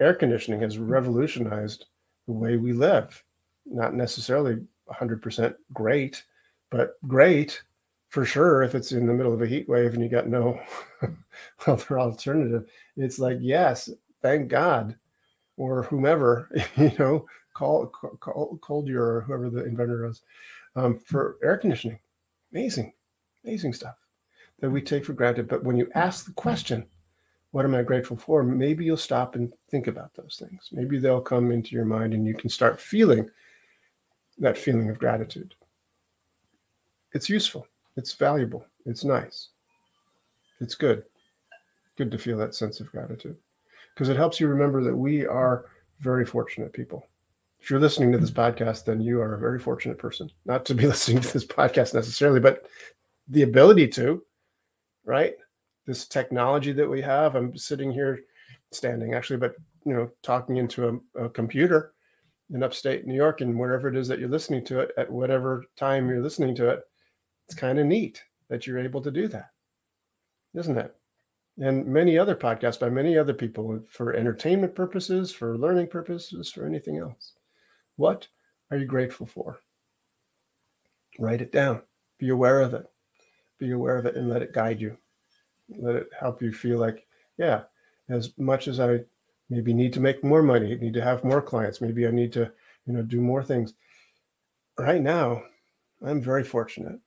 Air 0.00 0.14
conditioning 0.14 0.60
has 0.60 0.78
revolutionized 0.78 1.86
the 2.26 2.32
way 2.32 2.56
we 2.56 2.72
live. 2.72 3.22
Not 3.64 3.94
necessarily 3.94 4.64
100% 4.88 5.54
great, 5.72 6.22
but 6.70 6.98
great 7.06 7.62
for 8.16 8.24
sure 8.24 8.62
if 8.62 8.74
it's 8.74 8.92
in 8.92 9.06
the 9.06 9.12
middle 9.12 9.34
of 9.34 9.42
a 9.42 9.46
heat 9.46 9.68
wave 9.68 9.92
and 9.92 10.02
you 10.02 10.08
got 10.08 10.26
no 10.26 10.58
other 11.66 12.00
alternative. 12.00 12.66
It's 12.96 13.18
like, 13.18 13.36
yes, 13.42 13.90
thank 14.22 14.48
God, 14.48 14.96
or 15.58 15.82
whomever, 15.82 16.48
you 16.78 16.92
know, 16.98 17.26
call, 17.52 17.88
call 17.88 18.58
Coldier 18.62 19.02
or 19.02 19.20
whoever 19.20 19.50
the 19.50 19.66
inventor 19.66 20.06
was 20.06 20.22
um, 20.76 20.98
for 20.98 21.36
air 21.44 21.58
conditioning. 21.58 21.98
Amazing, 22.54 22.94
amazing 23.44 23.74
stuff 23.74 23.96
that 24.60 24.70
we 24.70 24.80
take 24.80 25.04
for 25.04 25.12
granted. 25.12 25.46
But 25.46 25.62
when 25.62 25.76
you 25.76 25.90
ask 25.94 26.24
the 26.24 26.32
question, 26.32 26.86
what 27.50 27.66
am 27.66 27.74
I 27.74 27.82
grateful 27.82 28.16
for? 28.16 28.42
Maybe 28.42 28.86
you'll 28.86 28.96
stop 28.96 29.34
and 29.34 29.52
think 29.70 29.88
about 29.88 30.14
those 30.14 30.42
things. 30.42 30.70
Maybe 30.72 30.98
they'll 30.98 31.20
come 31.20 31.52
into 31.52 31.74
your 31.74 31.84
mind 31.84 32.14
and 32.14 32.26
you 32.26 32.32
can 32.32 32.48
start 32.48 32.80
feeling 32.80 33.28
that 34.38 34.56
feeling 34.56 34.88
of 34.88 34.98
gratitude. 34.98 35.54
It's 37.12 37.28
useful, 37.28 37.66
it's 37.96 38.12
valuable, 38.12 38.66
it's 38.84 39.04
nice, 39.04 39.48
it's 40.60 40.74
good. 40.74 41.04
Good 41.96 42.10
to 42.10 42.18
feel 42.18 42.36
that 42.38 42.54
sense 42.54 42.80
of 42.80 42.90
gratitude 42.90 43.36
because 43.94 44.10
it 44.10 44.16
helps 44.16 44.38
you 44.38 44.48
remember 44.48 44.84
that 44.84 44.94
we 44.94 45.26
are 45.26 45.66
very 46.00 46.26
fortunate 46.26 46.72
people. 46.72 47.06
If 47.60 47.70
you're 47.70 47.80
listening 47.80 48.12
to 48.12 48.18
this 48.18 48.30
podcast, 48.30 48.84
then 48.84 49.00
you 49.00 49.20
are 49.20 49.34
a 49.34 49.40
very 49.40 49.58
fortunate 49.58 49.98
person. 49.98 50.30
Not 50.44 50.66
to 50.66 50.74
be 50.74 50.86
listening 50.86 51.22
to 51.22 51.32
this 51.32 51.46
podcast 51.46 51.94
necessarily, 51.94 52.38
but 52.38 52.66
the 53.28 53.42
ability 53.42 53.88
to, 53.88 54.22
right? 55.04 55.34
This 55.86 56.06
technology 56.06 56.72
that 56.72 56.88
we 56.88 57.00
have. 57.00 57.34
I'm 57.34 57.56
sitting 57.56 57.90
here, 57.90 58.20
standing 58.72 59.14
actually, 59.14 59.38
but 59.38 59.54
you 59.84 59.94
know, 59.94 60.10
talking 60.22 60.58
into 60.58 61.00
a, 61.16 61.24
a 61.24 61.28
computer 61.30 61.92
in 62.52 62.62
upstate 62.62 63.06
New 63.06 63.14
York 63.14 63.40
and 63.40 63.58
wherever 63.58 63.88
it 63.88 63.96
is 63.96 64.06
that 64.08 64.18
you're 64.18 64.28
listening 64.28 64.64
to 64.66 64.80
it 64.80 64.90
at 64.98 65.10
whatever 65.10 65.64
time 65.76 66.08
you're 66.08 66.22
listening 66.22 66.54
to 66.56 66.68
it, 66.68 66.82
it's 67.46 67.54
kind 67.54 67.78
of 67.78 67.86
neat 67.86 68.22
that 68.48 68.66
you're 68.66 68.78
able 68.78 69.00
to 69.02 69.10
do 69.10 69.28
that, 69.28 69.50
isn't 70.54 70.78
it? 70.78 70.94
And 71.58 71.86
many 71.86 72.18
other 72.18 72.36
podcasts 72.36 72.78
by 72.78 72.90
many 72.90 73.16
other 73.16 73.32
people 73.32 73.80
for 73.88 74.14
entertainment 74.14 74.74
purposes, 74.74 75.32
for 75.32 75.56
learning 75.56 75.88
purposes, 75.88 76.50
for 76.50 76.66
anything 76.66 76.98
else. 76.98 77.32
What 77.96 78.28
are 78.70 78.76
you 78.76 78.84
grateful 78.84 79.26
for? 79.26 79.60
Write 81.18 81.40
it 81.40 81.52
down. 81.52 81.82
Be 82.18 82.28
aware 82.28 82.60
of 82.60 82.74
it. 82.74 82.86
Be 83.58 83.70
aware 83.70 83.96
of 83.96 84.04
it 84.04 84.16
and 84.16 84.28
let 84.28 84.42
it 84.42 84.52
guide 84.52 84.80
you. 84.80 84.98
Let 85.78 85.96
it 85.96 86.08
help 86.18 86.42
you 86.42 86.52
feel 86.52 86.78
like, 86.78 87.06
yeah, 87.38 87.62
as 88.10 88.36
much 88.36 88.68
as 88.68 88.78
I 88.78 89.00
maybe 89.50 89.72
need 89.72 89.92
to 89.92 90.00
make 90.00 90.24
more 90.24 90.42
money 90.42 90.74
need 90.76 90.94
to 90.94 91.02
have 91.02 91.24
more 91.24 91.42
clients 91.42 91.80
maybe 91.80 92.06
i 92.06 92.10
need 92.10 92.32
to 92.32 92.50
you 92.86 92.92
know 92.92 93.02
do 93.02 93.20
more 93.20 93.42
things 93.42 93.74
right 94.78 95.02
now 95.02 95.42
i'm 96.04 96.20
very 96.20 96.44
fortunate 96.44 96.98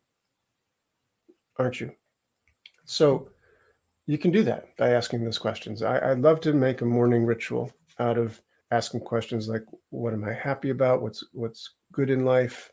aren't 1.60 1.80
you? 1.80 1.92
So 2.86 3.30
you 4.08 4.18
can 4.18 4.32
do 4.32 4.42
that 4.44 4.76
by 4.78 4.92
asking 4.92 5.24
those 5.24 5.38
questions. 5.38 5.84
I, 5.84 6.12
i'd 6.12 6.20
love 6.20 6.42
to 6.42 6.54
make 6.54 6.82
a 6.82 6.86
morning 6.86 7.26
ritual 7.26 7.72
out 8.00 8.18
of 8.18 8.42
asking 8.72 9.02
questions 9.02 9.48
like 9.48 9.64
what 9.92 10.14
am 10.14 10.24
i 10.24 10.34
happy 10.34 10.72
about? 10.72 11.02
What's 11.02 11.24
what's 11.34 11.72
good 11.92 12.10
in 12.10 12.26
life? 12.26 12.72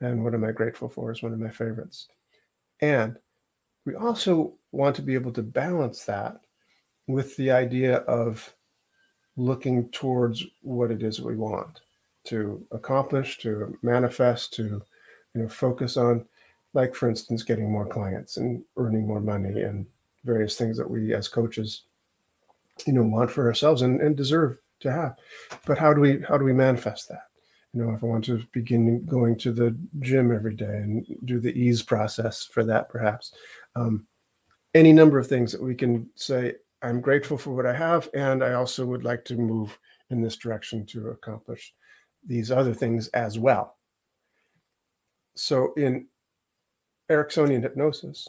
And 0.00 0.24
what 0.24 0.34
am 0.34 0.44
i 0.44 0.52
grateful 0.52 0.88
for 0.88 1.10
is 1.12 1.22
one 1.22 1.32
of 1.34 1.38
my 1.38 1.50
favorites. 1.50 2.08
And 2.80 3.18
we 3.84 3.94
also 3.94 4.54
want 4.72 4.96
to 4.96 5.02
be 5.02 5.14
able 5.14 5.32
to 5.32 5.42
balance 5.42 6.04
that 6.04 6.40
with 7.06 7.36
the 7.36 7.50
idea 7.50 7.96
of 7.98 8.54
looking 9.36 9.88
towards 9.90 10.44
what 10.62 10.90
it 10.90 11.02
is 11.02 11.20
we 11.20 11.36
want 11.36 11.80
to 12.24 12.64
accomplish, 12.70 13.38
to 13.38 13.76
manifest, 13.82 14.54
to 14.54 14.82
you 15.34 15.42
know 15.42 15.48
focus 15.48 15.96
on, 15.96 16.24
like 16.72 16.94
for 16.94 17.08
instance, 17.08 17.42
getting 17.42 17.70
more 17.70 17.86
clients 17.86 18.36
and 18.36 18.62
earning 18.76 19.06
more 19.06 19.20
money 19.20 19.62
and 19.62 19.86
various 20.24 20.56
things 20.56 20.76
that 20.76 20.88
we 20.88 21.14
as 21.14 21.28
coaches, 21.28 21.82
you 22.86 22.92
know, 22.92 23.02
want 23.02 23.30
for 23.30 23.46
ourselves 23.46 23.82
and, 23.82 24.00
and 24.00 24.16
deserve 24.16 24.58
to 24.80 24.92
have. 24.92 25.16
But 25.66 25.78
how 25.78 25.92
do 25.92 26.00
we 26.00 26.20
how 26.22 26.38
do 26.38 26.44
we 26.44 26.52
manifest 26.52 27.08
that? 27.08 27.24
You 27.72 27.82
know, 27.82 27.94
if 27.94 28.02
I 28.02 28.06
want 28.06 28.24
to 28.24 28.42
begin 28.52 29.04
going 29.06 29.36
to 29.38 29.52
the 29.52 29.76
gym 30.00 30.34
every 30.34 30.54
day 30.54 30.64
and 30.64 31.06
do 31.24 31.38
the 31.38 31.52
ease 31.52 31.82
process 31.82 32.44
for 32.44 32.64
that, 32.64 32.88
perhaps. 32.88 33.32
Um, 33.76 34.06
any 34.74 34.92
number 34.92 35.18
of 35.18 35.26
things 35.26 35.52
that 35.52 35.62
we 35.62 35.74
can 35.74 36.08
say 36.14 36.54
I'm 36.82 37.00
grateful 37.00 37.36
for 37.36 37.50
what 37.50 37.66
I 37.66 37.74
have, 37.74 38.08
and 38.14 38.42
I 38.42 38.54
also 38.54 38.86
would 38.86 39.04
like 39.04 39.24
to 39.26 39.36
move 39.36 39.78
in 40.10 40.22
this 40.22 40.36
direction 40.36 40.86
to 40.86 41.08
accomplish 41.08 41.74
these 42.26 42.50
other 42.50 42.74
things 42.74 43.08
as 43.08 43.38
well. 43.38 43.76
So, 45.34 45.72
in 45.76 46.06
Ericksonian 47.10 47.62
hypnosis, 47.62 48.28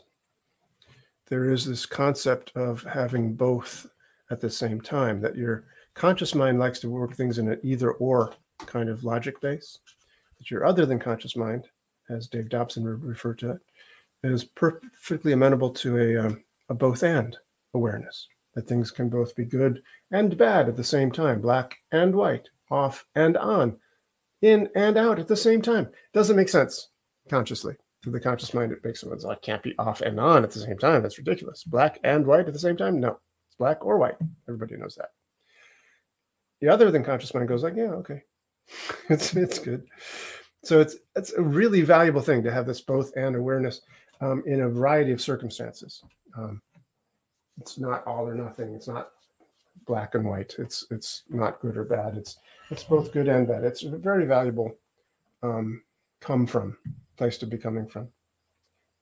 there 1.27 1.49
is 1.49 1.65
this 1.65 1.85
concept 1.85 2.51
of 2.55 2.83
having 2.83 3.35
both 3.35 3.87
at 4.31 4.41
the 4.41 4.49
same 4.49 4.81
time, 4.81 5.21
that 5.21 5.35
your 5.35 5.65
conscious 5.93 6.33
mind 6.33 6.57
likes 6.57 6.79
to 6.79 6.89
work 6.89 7.15
things 7.15 7.37
in 7.37 7.49
an 7.49 7.59
either 7.63 7.91
or 7.93 8.33
kind 8.65 8.89
of 8.89 9.03
logic 9.03 9.39
base, 9.41 9.79
that 10.37 10.49
your 10.49 10.65
other 10.65 10.85
than 10.85 10.99
conscious 10.99 11.35
mind, 11.35 11.67
as 12.09 12.27
Dave 12.27 12.49
Dobson 12.49 12.83
referred 12.85 13.37
to 13.39 13.51
it, 13.51 13.59
is 14.23 14.43
perfectly 14.43 15.33
amenable 15.33 15.69
to 15.71 15.97
a, 15.97 16.25
um, 16.25 16.43
a 16.69 16.73
both 16.73 17.03
and 17.03 17.37
awareness 17.73 18.27
that 18.53 18.67
things 18.67 18.91
can 18.91 19.09
both 19.09 19.35
be 19.35 19.45
good 19.45 19.81
and 20.11 20.37
bad 20.37 20.67
at 20.67 20.75
the 20.75 20.83
same 20.83 21.11
time, 21.11 21.39
black 21.41 21.77
and 21.91 22.13
white, 22.13 22.49
off 22.69 23.05
and 23.15 23.37
on, 23.37 23.77
in 24.41 24.69
and 24.75 24.97
out 24.97 25.19
at 25.19 25.27
the 25.27 25.35
same 25.35 25.61
time. 25.61 25.87
Doesn't 26.13 26.35
make 26.35 26.49
sense 26.49 26.89
consciously. 27.29 27.75
To 28.03 28.09
the 28.09 28.19
conscious 28.19 28.53
mind, 28.53 28.71
it 28.71 28.83
makes 28.83 29.01
sense. 29.01 29.25
I 29.25 29.35
can't 29.35 29.61
be 29.61 29.75
off 29.77 30.01
and 30.01 30.19
on 30.19 30.43
at 30.43 30.51
the 30.51 30.59
same 30.59 30.77
time. 30.77 31.03
That's 31.03 31.19
ridiculous. 31.19 31.63
Black 31.63 31.99
and 32.03 32.25
white 32.25 32.47
at 32.47 32.53
the 32.53 32.59
same 32.59 32.75
time? 32.75 32.99
No, 32.99 33.19
it's 33.47 33.55
black 33.57 33.85
or 33.85 33.97
white. 33.97 34.17
Everybody 34.47 34.75
knows 34.75 34.95
that. 34.95 35.09
The 36.61 36.69
other 36.69 36.89
than 36.89 37.03
conscious 37.03 37.33
mind 37.33 37.47
goes 37.47 37.63
like, 37.63 37.75
yeah, 37.75 37.91
okay, 37.91 38.23
it's 39.09 39.35
it's 39.35 39.59
good. 39.59 39.87
So 40.63 40.79
it's 40.79 40.95
it's 41.15 41.33
a 41.33 41.41
really 41.41 41.81
valuable 41.81 42.21
thing 42.21 42.43
to 42.43 42.51
have 42.51 42.65
this 42.65 42.81
both 42.81 43.11
and 43.15 43.35
awareness 43.35 43.81
um, 44.19 44.43
in 44.45 44.61
a 44.61 44.69
variety 44.69 45.11
of 45.11 45.21
circumstances. 45.21 46.03
Um, 46.37 46.61
it's 47.59 47.77
not 47.77 48.05
all 48.07 48.27
or 48.27 48.35
nothing. 48.35 48.73
It's 48.73 48.87
not 48.87 49.11
black 49.85 50.15
and 50.15 50.25
white. 50.25 50.55
It's 50.57 50.85
it's 50.91 51.23
not 51.29 51.59
good 51.61 51.77
or 51.77 51.83
bad. 51.83 52.15
It's 52.17 52.37
it's 52.69 52.83
both 52.83 53.11
good 53.11 53.27
and 53.27 53.47
bad. 53.47 53.63
It's 53.63 53.83
a 53.83 53.89
very 53.89 54.25
valuable 54.25 54.75
um, 55.43 55.83
come 56.19 56.45
from 56.45 56.77
place 57.21 57.37
to 57.37 57.45
be 57.45 57.55
coming 57.55 57.87
from. 57.87 58.07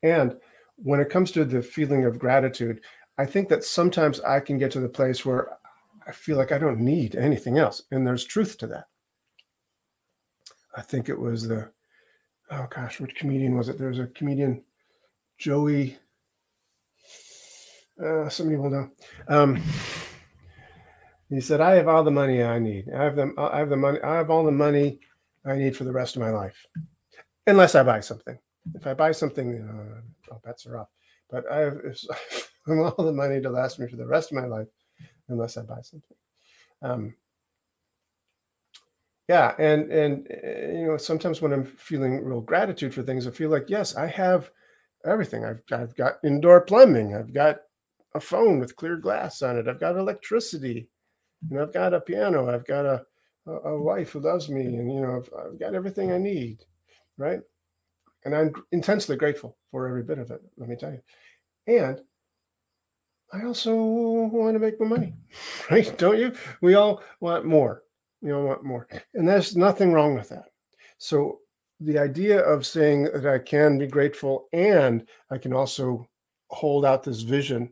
And 0.04 0.36
when 0.76 1.00
it 1.00 1.10
comes 1.10 1.32
to 1.32 1.46
the 1.46 1.62
feeling 1.62 2.04
of 2.04 2.20
gratitude, 2.20 2.82
I 3.18 3.26
think 3.26 3.48
that 3.48 3.64
sometimes 3.64 4.20
I 4.20 4.42
can 4.42 4.58
get 4.58 4.72
to 4.72 4.82
the 4.82 4.90
place 4.90 5.26
where 5.26 5.58
I 6.06 6.12
feel 6.12 6.36
like 6.36 6.52
I 6.52 6.58
don't 6.58 6.82
need 6.82 7.16
anything 7.16 7.58
else. 7.58 7.84
And 7.92 8.06
there's 8.06 8.26
truth 8.26 8.58
to 8.58 8.68
that. 8.68 8.88
I 10.76 10.82
think 10.82 11.08
it 11.08 11.18
was 11.18 11.48
the, 11.48 11.72
oh 12.52 12.68
gosh, 12.70 13.00
which 13.00 13.16
comedian 13.16 13.58
was 13.58 13.70
it? 13.70 13.78
There 13.78 13.88
was 13.88 14.00
a 14.00 14.08
comedian, 14.08 14.66
Joey, 15.38 15.98
uh, 18.04 18.28
somebody 18.28 18.58
will 18.58 18.70
know. 18.70 18.90
Um, 19.30 19.64
he 21.30 21.40
said, 21.40 21.62
I 21.62 21.76
have 21.76 21.88
all 21.88 22.04
the 22.04 22.12
money 22.12 22.44
I 22.44 22.60
need. 22.60 22.90
I 22.94 23.02
have 23.02 23.16
the, 23.16 23.34
I 23.38 23.60
have 23.60 23.70
the 23.70 23.78
money. 23.78 24.02
I 24.02 24.16
have 24.16 24.30
all 24.30 24.44
the 24.44 24.52
money 24.52 25.00
I 25.46 25.56
need 25.56 25.78
for 25.78 25.86
the 25.86 25.94
rest 25.94 26.18
of 26.18 26.22
my 26.22 26.32
life, 26.32 26.66
unless 27.50 27.76
I 27.76 27.84
buy 27.84 28.00
something. 28.00 28.38
If 28.76 28.88
I 28.88 28.94
buy 28.94 29.12
something, 29.12 29.62
uh, 29.62 30.34
all 30.34 30.42
bets 30.44 30.66
are 30.66 30.78
off. 30.78 30.90
But 31.30 31.46
I 31.52 31.60
have 31.60 31.76
all 32.68 33.06
the 33.06 33.14
money 33.14 33.42
to 33.42 33.50
last 33.50 33.80
me 33.80 33.88
for 33.88 33.96
the 33.96 34.06
rest 34.06 34.32
of 34.32 34.38
my 34.38 34.46
life, 34.46 34.68
unless 35.28 35.58
I 35.58 35.64
buy 35.64 35.82
something. 35.82 36.18
Um, 36.82 37.16
yeah, 39.28 39.54
and 39.60 39.92
and 39.92 40.28
uh, 40.32 40.72
you 40.72 40.88
know, 40.88 40.98
sometimes 40.98 41.42
when 41.42 41.54
I'm 41.54 41.66
feeling 41.66 42.24
real 42.24 42.42
gratitude 42.42 42.94
for 42.94 43.04
things, 43.04 43.28
I 43.28 43.32
feel 43.32 43.50
like 43.50 43.70
yes, 43.70 43.96
I 43.96 44.08
have 44.08 44.50
everything. 45.06 45.46
I've 45.46 45.62
I've 45.72 45.96
got 45.96 46.20
indoor 46.24 46.62
plumbing. 46.62 47.16
I've 47.16 47.34
got 47.34 47.58
a 48.16 48.20
phone 48.20 48.60
with 48.60 48.76
clear 48.76 48.98
glass 48.98 49.42
on 49.44 49.58
it. 49.58 49.68
I've 49.68 49.80
got 49.80 49.98
electricity. 49.98 50.90
Know, 51.48 51.62
I've 51.62 51.74
got 51.74 51.94
a 51.94 52.02
piano. 52.02 52.50
I've 52.50 52.66
got 52.66 52.86
a 52.86 53.06
a, 53.48 53.80
wife 53.80 54.12
who 54.12 54.20
loves 54.20 54.50
me, 54.50 54.66
and 54.66 54.92
you 54.92 55.02
know, 55.02 55.18
I've, 55.18 55.30
I've 55.46 55.60
got 55.60 55.76
everything 55.76 56.12
I 56.12 56.18
need, 56.18 56.66
right? 57.20 57.42
And 58.26 58.36
I'm 58.36 58.54
intensely 58.72 59.16
grateful 59.16 59.58
for 59.72 59.88
every 59.88 60.04
bit 60.04 60.20
of 60.20 60.32
it. 60.32 60.42
Let 60.58 60.70
me 60.70 60.76
tell 60.76 60.92
you. 60.92 61.02
And 61.68 62.02
I 63.32 63.44
also 63.46 63.76
want 63.76 64.56
to 64.56 64.60
make 64.60 64.80
more 64.80 64.90
money, 64.90 65.14
right? 65.72 65.96
Don't 65.98 66.18
you? 66.18 66.34
We 66.62 66.74
all 66.74 67.04
want 67.20 67.46
more. 67.46 67.84
We 68.22 68.32
all 68.32 68.44
want 68.44 68.64
more. 68.64 68.88
And 69.14 69.28
there's 69.28 69.56
nothing 69.56 69.94
wrong 69.94 70.16
with 70.16 70.30
that. 70.30 70.46
So 70.98 71.40
the 71.80 71.98
idea 71.98 72.40
of 72.40 72.66
saying 72.66 73.04
that 73.04 73.28
I 73.28 73.40
can 73.40 73.78
be 73.78 73.88
grateful 73.88 74.48
and 74.52 75.08
I 75.32 75.38
can 75.38 75.54
also 75.54 76.08
hold 76.50 76.86
out 76.86 77.04
this 77.04 77.22
vision 77.22 77.70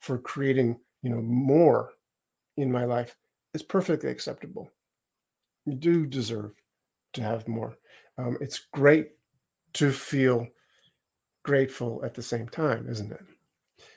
for 0.00 0.18
creating, 0.18 0.78
you 1.02 1.10
know, 1.10 1.22
more 1.22 1.92
in 2.56 2.70
my 2.70 2.84
life 2.84 3.16
is 3.54 3.62
perfectly 3.62 4.10
acceptable. 4.10 4.70
You 5.64 5.74
do 5.74 6.06
deserve 6.06 6.52
to 7.14 7.22
have 7.22 7.48
more. 7.48 7.76
Um, 8.18 8.38
it's 8.40 8.66
great 8.72 9.10
to 9.74 9.90
feel 9.92 10.46
grateful 11.42 12.02
at 12.04 12.14
the 12.14 12.22
same 12.22 12.48
time, 12.48 12.86
isn't 12.88 13.12
it? 13.12 13.20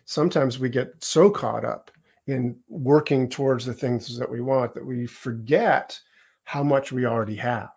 Sometimes 0.05 0.59
we 0.59 0.69
get 0.69 1.03
so 1.03 1.29
caught 1.29 1.65
up 1.65 1.91
in 2.27 2.55
working 2.67 3.29
towards 3.29 3.65
the 3.65 3.73
things 3.73 4.17
that 4.17 4.29
we 4.29 4.41
want 4.41 4.73
that 4.73 4.85
we 4.85 5.05
forget 5.05 5.99
how 6.43 6.63
much 6.63 6.91
we 6.91 7.05
already 7.05 7.35
have. 7.35 7.69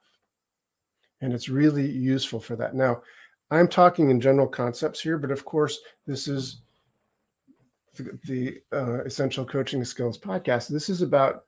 And 1.20 1.32
it's 1.32 1.48
really 1.48 1.88
useful 1.88 2.40
for 2.40 2.56
that. 2.56 2.74
Now, 2.74 3.02
I'm 3.50 3.68
talking 3.68 4.10
in 4.10 4.20
general 4.20 4.48
concepts 4.48 5.00
here, 5.00 5.18
but 5.18 5.30
of 5.30 5.44
course, 5.44 5.78
this 6.06 6.26
is 6.26 6.62
the, 7.96 8.18
the 8.24 8.60
uh, 8.72 9.04
Essential 9.04 9.44
Coaching 9.44 9.84
Skills 9.84 10.18
podcast. 10.18 10.68
This 10.68 10.88
is 10.88 11.02
about 11.02 11.44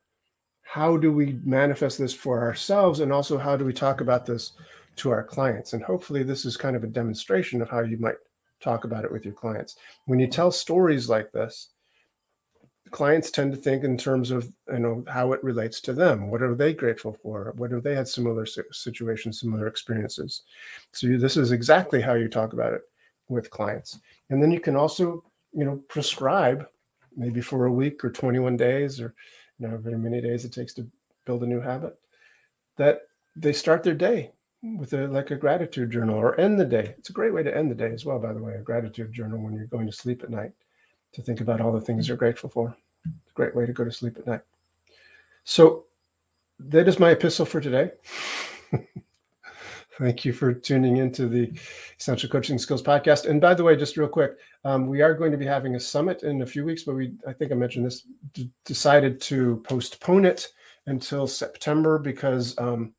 how 0.63 0.97
do 0.97 1.13
we 1.13 1.39
manifest 1.45 1.99
this 1.99 2.15
for 2.15 2.41
ourselves 2.43 3.01
and 3.01 3.13
also 3.13 3.39
how 3.39 3.57
do 3.57 3.65
we 3.65 3.73
talk 3.73 4.01
about 4.01 4.27
this 4.27 4.53
to 4.97 5.11
our 5.11 5.25
clients. 5.25 5.73
And 5.73 5.83
hopefully 5.83 6.23
this 6.23 6.45
is 6.45 6.57
kind 6.57 6.77
of 6.77 6.85
a 6.85 6.89
demonstration 6.89 7.61
of 7.63 7.71
how 7.71 7.81
you 7.81 7.99
might 7.99 8.17
talk 8.61 8.85
about 8.85 9.05
it 9.05 9.13
with 9.13 9.25
your 9.25 9.35
clients. 9.35 9.77
When 10.07 10.19
you 10.19 10.27
tell 10.27 10.51
stories 10.51 11.09
like 11.09 11.33
this 11.33 11.71
clients 12.91 13.31
tend 13.31 13.53
to 13.53 13.59
think 13.59 13.83
in 13.83 13.97
terms 13.97 14.31
of 14.31 14.49
you 14.73 14.79
know 14.79 15.05
how 15.09 15.33
it 15.33 15.43
relates 15.43 15.81
to 15.81 15.93
them. 15.93 16.31
What 16.31 16.43
are 16.43 16.55
they 16.55 16.73
grateful 16.73 17.19
for? 17.23 17.53
What 17.57 17.71
have 17.73 17.83
they 17.83 17.95
had 17.95 18.09
similar 18.09 18.47
situations 18.47 19.41
similar 19.41 19.67
experiences? 19.67 20.43
So 20.93 21.07
you, 21.09 21.19
this 21.19 21.37
is 21.37 21.53
exactly 21.53 22.01
how 22.01 22.15
you 22.15 22.29
talk 22.29 22.53
about 22.53 22.75
it 22.75 22.83
with 23.29 23.51
clients. 23.51 23.99
And 24.31 24.43
then 24.43 24.51
you 24.51 24.61
can 24.61 24.77
also 24.77 25.25
you 25.53 25.65
know 25.65 25.83
prescribe 25.89 26.67
maybe 27.17 27.41
for 27.41 27.67
a 27.67 27.73
week 27.73 28.05
or 28.05 28.11
21 28.11 28.57
days 28.57 29.01
or 29.01 29.15
you 29.59 29.69
know 29.69 29.77
very 29.77 29.99
many 29.99 30.21
days 30.21 30.45
it 30.45 30.53
takes 30.53 30.75
to 30.75 30.87
build 31.25 31.43
a 31.43 31.47
new 31.47 31.61
habit 31.61 31.99
that 32.77 33.03
they 33.37 33.53
start 33.53 33.83
their 33.83 33.95
day 33.95 34.31
with 34.79 34.93
a 34.93 35.07
like 35.09 35.31
a 35.31 35.37
gratitude 35.37 35.91
journal 35.91 36.17
or 36.17 36.39
end 36.41 36.59
the 36.59 36.65
day 36.65 36.95
it's 36.99 37.11
a 37.11 37.13
great 37.13 37.35
way 37.35 37.43
to 37.43 37.55
end 37.55 37.71
the 37.71 37.75
day 37.75 37.93
as 37.93 38.05
well 38.05 38.19
by 38.19 38.33
the 38.33 38.43
way 38.43 38.55
a 38.55 38.63
gratitude 38.63 39.13
journal 39.13 39.39
when 39.39 39.55
you're 39.55 39.67
going 39.67 39.87
to 39.87 39.93
sleep 39.93 40.23
at 40.23 40.31
night 40.31 40.53
to 41.13 41.23
think 41.23 41.41
about 41.41 41.61
all 41.61 41.73
the 41.73 41.81
things 41.81 42.09
you're 42.09 42.17
grateful 42.17 42.49
for 42.49 42.75
it's 43.05 43.31
a 43.31 43.35
great 43.35 43.55
way 43.55 43.67
to 43.67 43.73
go 43.73 43.85
to 43.85 43.93
sleep 43.93 44.17
at 44.19 44.27
night 44.27 44.41
so 45.45 45.85
that 46.59 46.89
is 46.89 46.99
my 46.99 47.11
epistle 47.11 47.45
for 47.45 47.61
today 47.61 47.91
Thank 49.99 50.25
you 50.25 50.33
for 50.33 50.53
tuning 50.53 50.97
into 50.97 51.29
the 51.29 51.53
Essential 52.01 52.29
Coaching 52.29 52.59
Skills 52.59 52.83
podcast. 52.83 53.27
And 53.29 53.41
by 53.41 53.55
the 53.55 53.63
way, 53.63 53.77
just 53.77 53.97
real 53.97 54.09
quick, 54.09 54.33
um, 54.65 54.89
we 54.89 55.03
are 55.03 55.15
going 55.15 55.31
to 55.31 55.39
be 55.39 55.47
having 55.47 55.77
a 55.77 55.81
summit 55.81 56.25
in 56.25 56.43
a 56.43 56.47
few 56.47 56.65
weeks, 56.65 56.83
but 56.83 56.97
we, 56.97 57.15
I 57.29 57.33
think 57.33 57.53
I 57.53 57.55
mentioned 57.55 57.87
this, 57.87 58.05
d- 58.33 58.51
decided 58.65 59.21
to 59.23 59.63
postpone 59.65 60.25
it 60.25 60.49
until 60.87 61.29
September 61.29 62.01
because 62.01 62.59
um, 62.59 62.93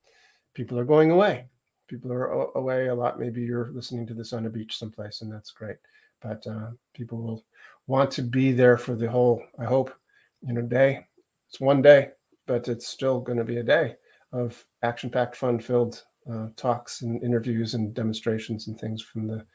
people 0.54 0.80
are 0.80 0.86
going 0.86 1.12
away. 1.12 1.48
People 1.88 2.12
are 2.12 2.48
away 2.56 2.88
a 2.88 2.96
lot. 2.96 3.20
Maybe 3.20 3.42
you're 3.42 3.72
listening 3.72 4.08
to 4.08 4.14
this 4.14 4.34
on 4.34 4.46
a 4.46 4.50
beach 4.50 4.78
someplace, 4.78 5.22
and 5.22 5.32
that's 5.32 5.52
great. 5.52 5.78
But 6.22 6.46
uh, 6.48 6.72
people 6.94 7.22
will 7.22 7.46
want 7.88 8.12
to 8.12 8.22
be 8.22 8.52
there 8.52 8.78
for 8.78 8.96
the 8.96 9.10
whole, 9.10 9.44
I 9.60 9.66
hope, 9.66 9.94
you 10.42 10.54
know, 10.54 10.62
day. 10.62 11.06
It's 11.50 11.60
one 11.60 11.82
day, 11.82 12.10
but 12.48 12.68
it's 12.68 12.88
still 12.88 13.20
going 13.20 13.38
to 13.38 13.44
be 13.44 13.58
a 13.58 13.64
day 13.64 13.96
of 14.32 14.66
action 14.84 15.10
packed, 15.10 15.36
fun 15.36 15.60
filled 15.60 16.04
uh, 16.32 16.48
talks 16.56 17.02
and 17.02 17.22
interviews 17.24 17.74
and 17.76 17.94
demonstrations 17.94 18.68
and 18.68 18.80
things 18.80 19.02
from 19.02 19.28
the 19.28 19.46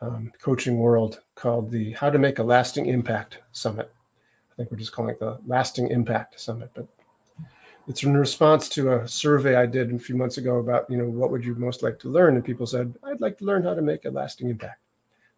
um, 0.00 0.32
coaching 0.40 0.78
world 0.78 1.20
called 1.34 1.70
the 1.70 1.92
How 1.92 2.10
to 2.10 2.18
Make 2.18 2.38
a 2.38 2.42
Lasting 2.44 2.86
Impact 2.86 3.38
Summit. 3.52 3.92
I 4.50 4.54
think 4.56 4.70
we're 4.70 4.78
just 4.78 4.92
calling 4.92 5.10
it 5.10 5.20
the 5.20 5.38
Lasting 5.46 5.88
Impact 5.88 6.40
Summit, 6.40 6.70
but 6.74 6.86
it's 7.88 8.02
in 8.02 8.14
response 8.16 8.68
to 8.68 8.92
a 8.92 9.08
survey 9.08 9.56
I 9.56 9.64
did 9.64 9.92
a 9.92 9.98
few 9.98 10.14
months 10.14 10.36
ago 10.36 10.58
about, 10.58 10.88
you 10.90 10.98
know, 10.98 11.08
what 11.08 11.30
would 11.30 11.44
you 11.44 11.54
most 11.54 11.82
like 11.82 11.98
to 12.00 12.10
learn? 12.10 12.36
And 12.36 12.44
people 12.44 12.66
said, 12.66 12.94
I'd 13.02 13.22
like 13.22 13.38
to 13.38 13.46
learn 13.46 13.62
how 13.62 13.74
to 13.74 13.80
make 13.80 14.04
a 14.04 14.10
lasting 14.10 14.50
impact. 14.50 14.80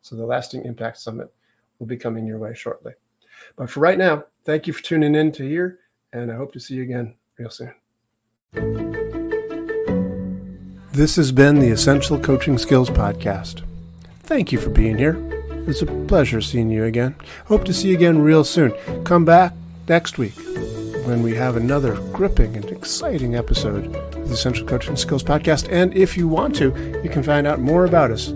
So 0.02 0.16
the 0.16 0.26
Lasting 0.26 0.64
Impact 0.64 0.98
Summit 0.98 1.32
will 1.78 1.86
be 1.86 1.96
coming 1.96 2.26
your 2.26 2.38
way 2.38 2.54
shortly. 2.54 2.94
But 3.56 3.70
for 3.70 3.80
right 3.80 3.98
now, 3.98 4.24
thank 4.44 4.66
you 4.66 4.72
for 4.72 4.82
tuning 4.82 5.14
in 5.14 5.30
to 5.32 5.46
here, 5.46 5.78
and 6.12 6.32
I 6.32 6.36
hope 6.36 6.52
to 6.54 6.60
see 6.60 6.74
you 6.74 6.82
again 6.82 7.14
real 7.38 7.50
soon. 7.50 7.72
This 10.92 11.16
has 11.16 11.30
been 11.32 11.60
the 11.60 11.70
Essential 11.70 12.18
Coaching 12.18 12.58
Skills 12.58 12.90
Podcast. 12.90 13.62
Thank 14.22 14.52
you 14.52 14.58
for 14.58 14.70
being 14.70 14.98
here. 14.98 15.18
It's 15.68 15.82
a 15.82 15.86
pleasure 15.86 16.40
seeing 16.40 16.70
you 16.70 16.84
again. 16.84 17.14
Hope 17.46 17.64
to 17.66 17.74
see 17.74 17.88
you 17.88 17.94
again 17.94 18.18
real 18.18 18.42
soon. 18.42 18.72
Come 19.04 19.24
back 19.24 19.52
next 19.86 20.18
week 20.18 20.34
when 21.04 21.22
we 21.22 21.34
have 21.34 21.56
another 21.56 21.94
gripping 22.12 22.56
and 22.56 22.64
exciting 22.66 23.34
episode 23.36 23.94
of 23.94 24.28
the 24.28 24.34
Essential 24.34 24.66
Coaching 24.66 24.96
Skills 24.96 25.22
Podcast. 25.22 25.68
And 25.70 25.94
if 25.96 26.16
you 26.16 26.26
want 26.28 26.56
to, 26.56 26.74
you 27.02 27.10
can 27.10 27.22
find 27.22 27.46
out 27.46 27.60
more 27.60 27.84
about 27.84 28.10
us, 28.10 28.32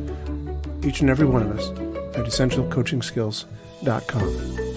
each 0.82 1.00
and 1.00 1.08
every 1.10 1.26
one 1.26 1.42
of 1.42 1.58
us, 1.58 1.68
at 2.16 2.26
essentialcoachingskills.com. 2.26 4.73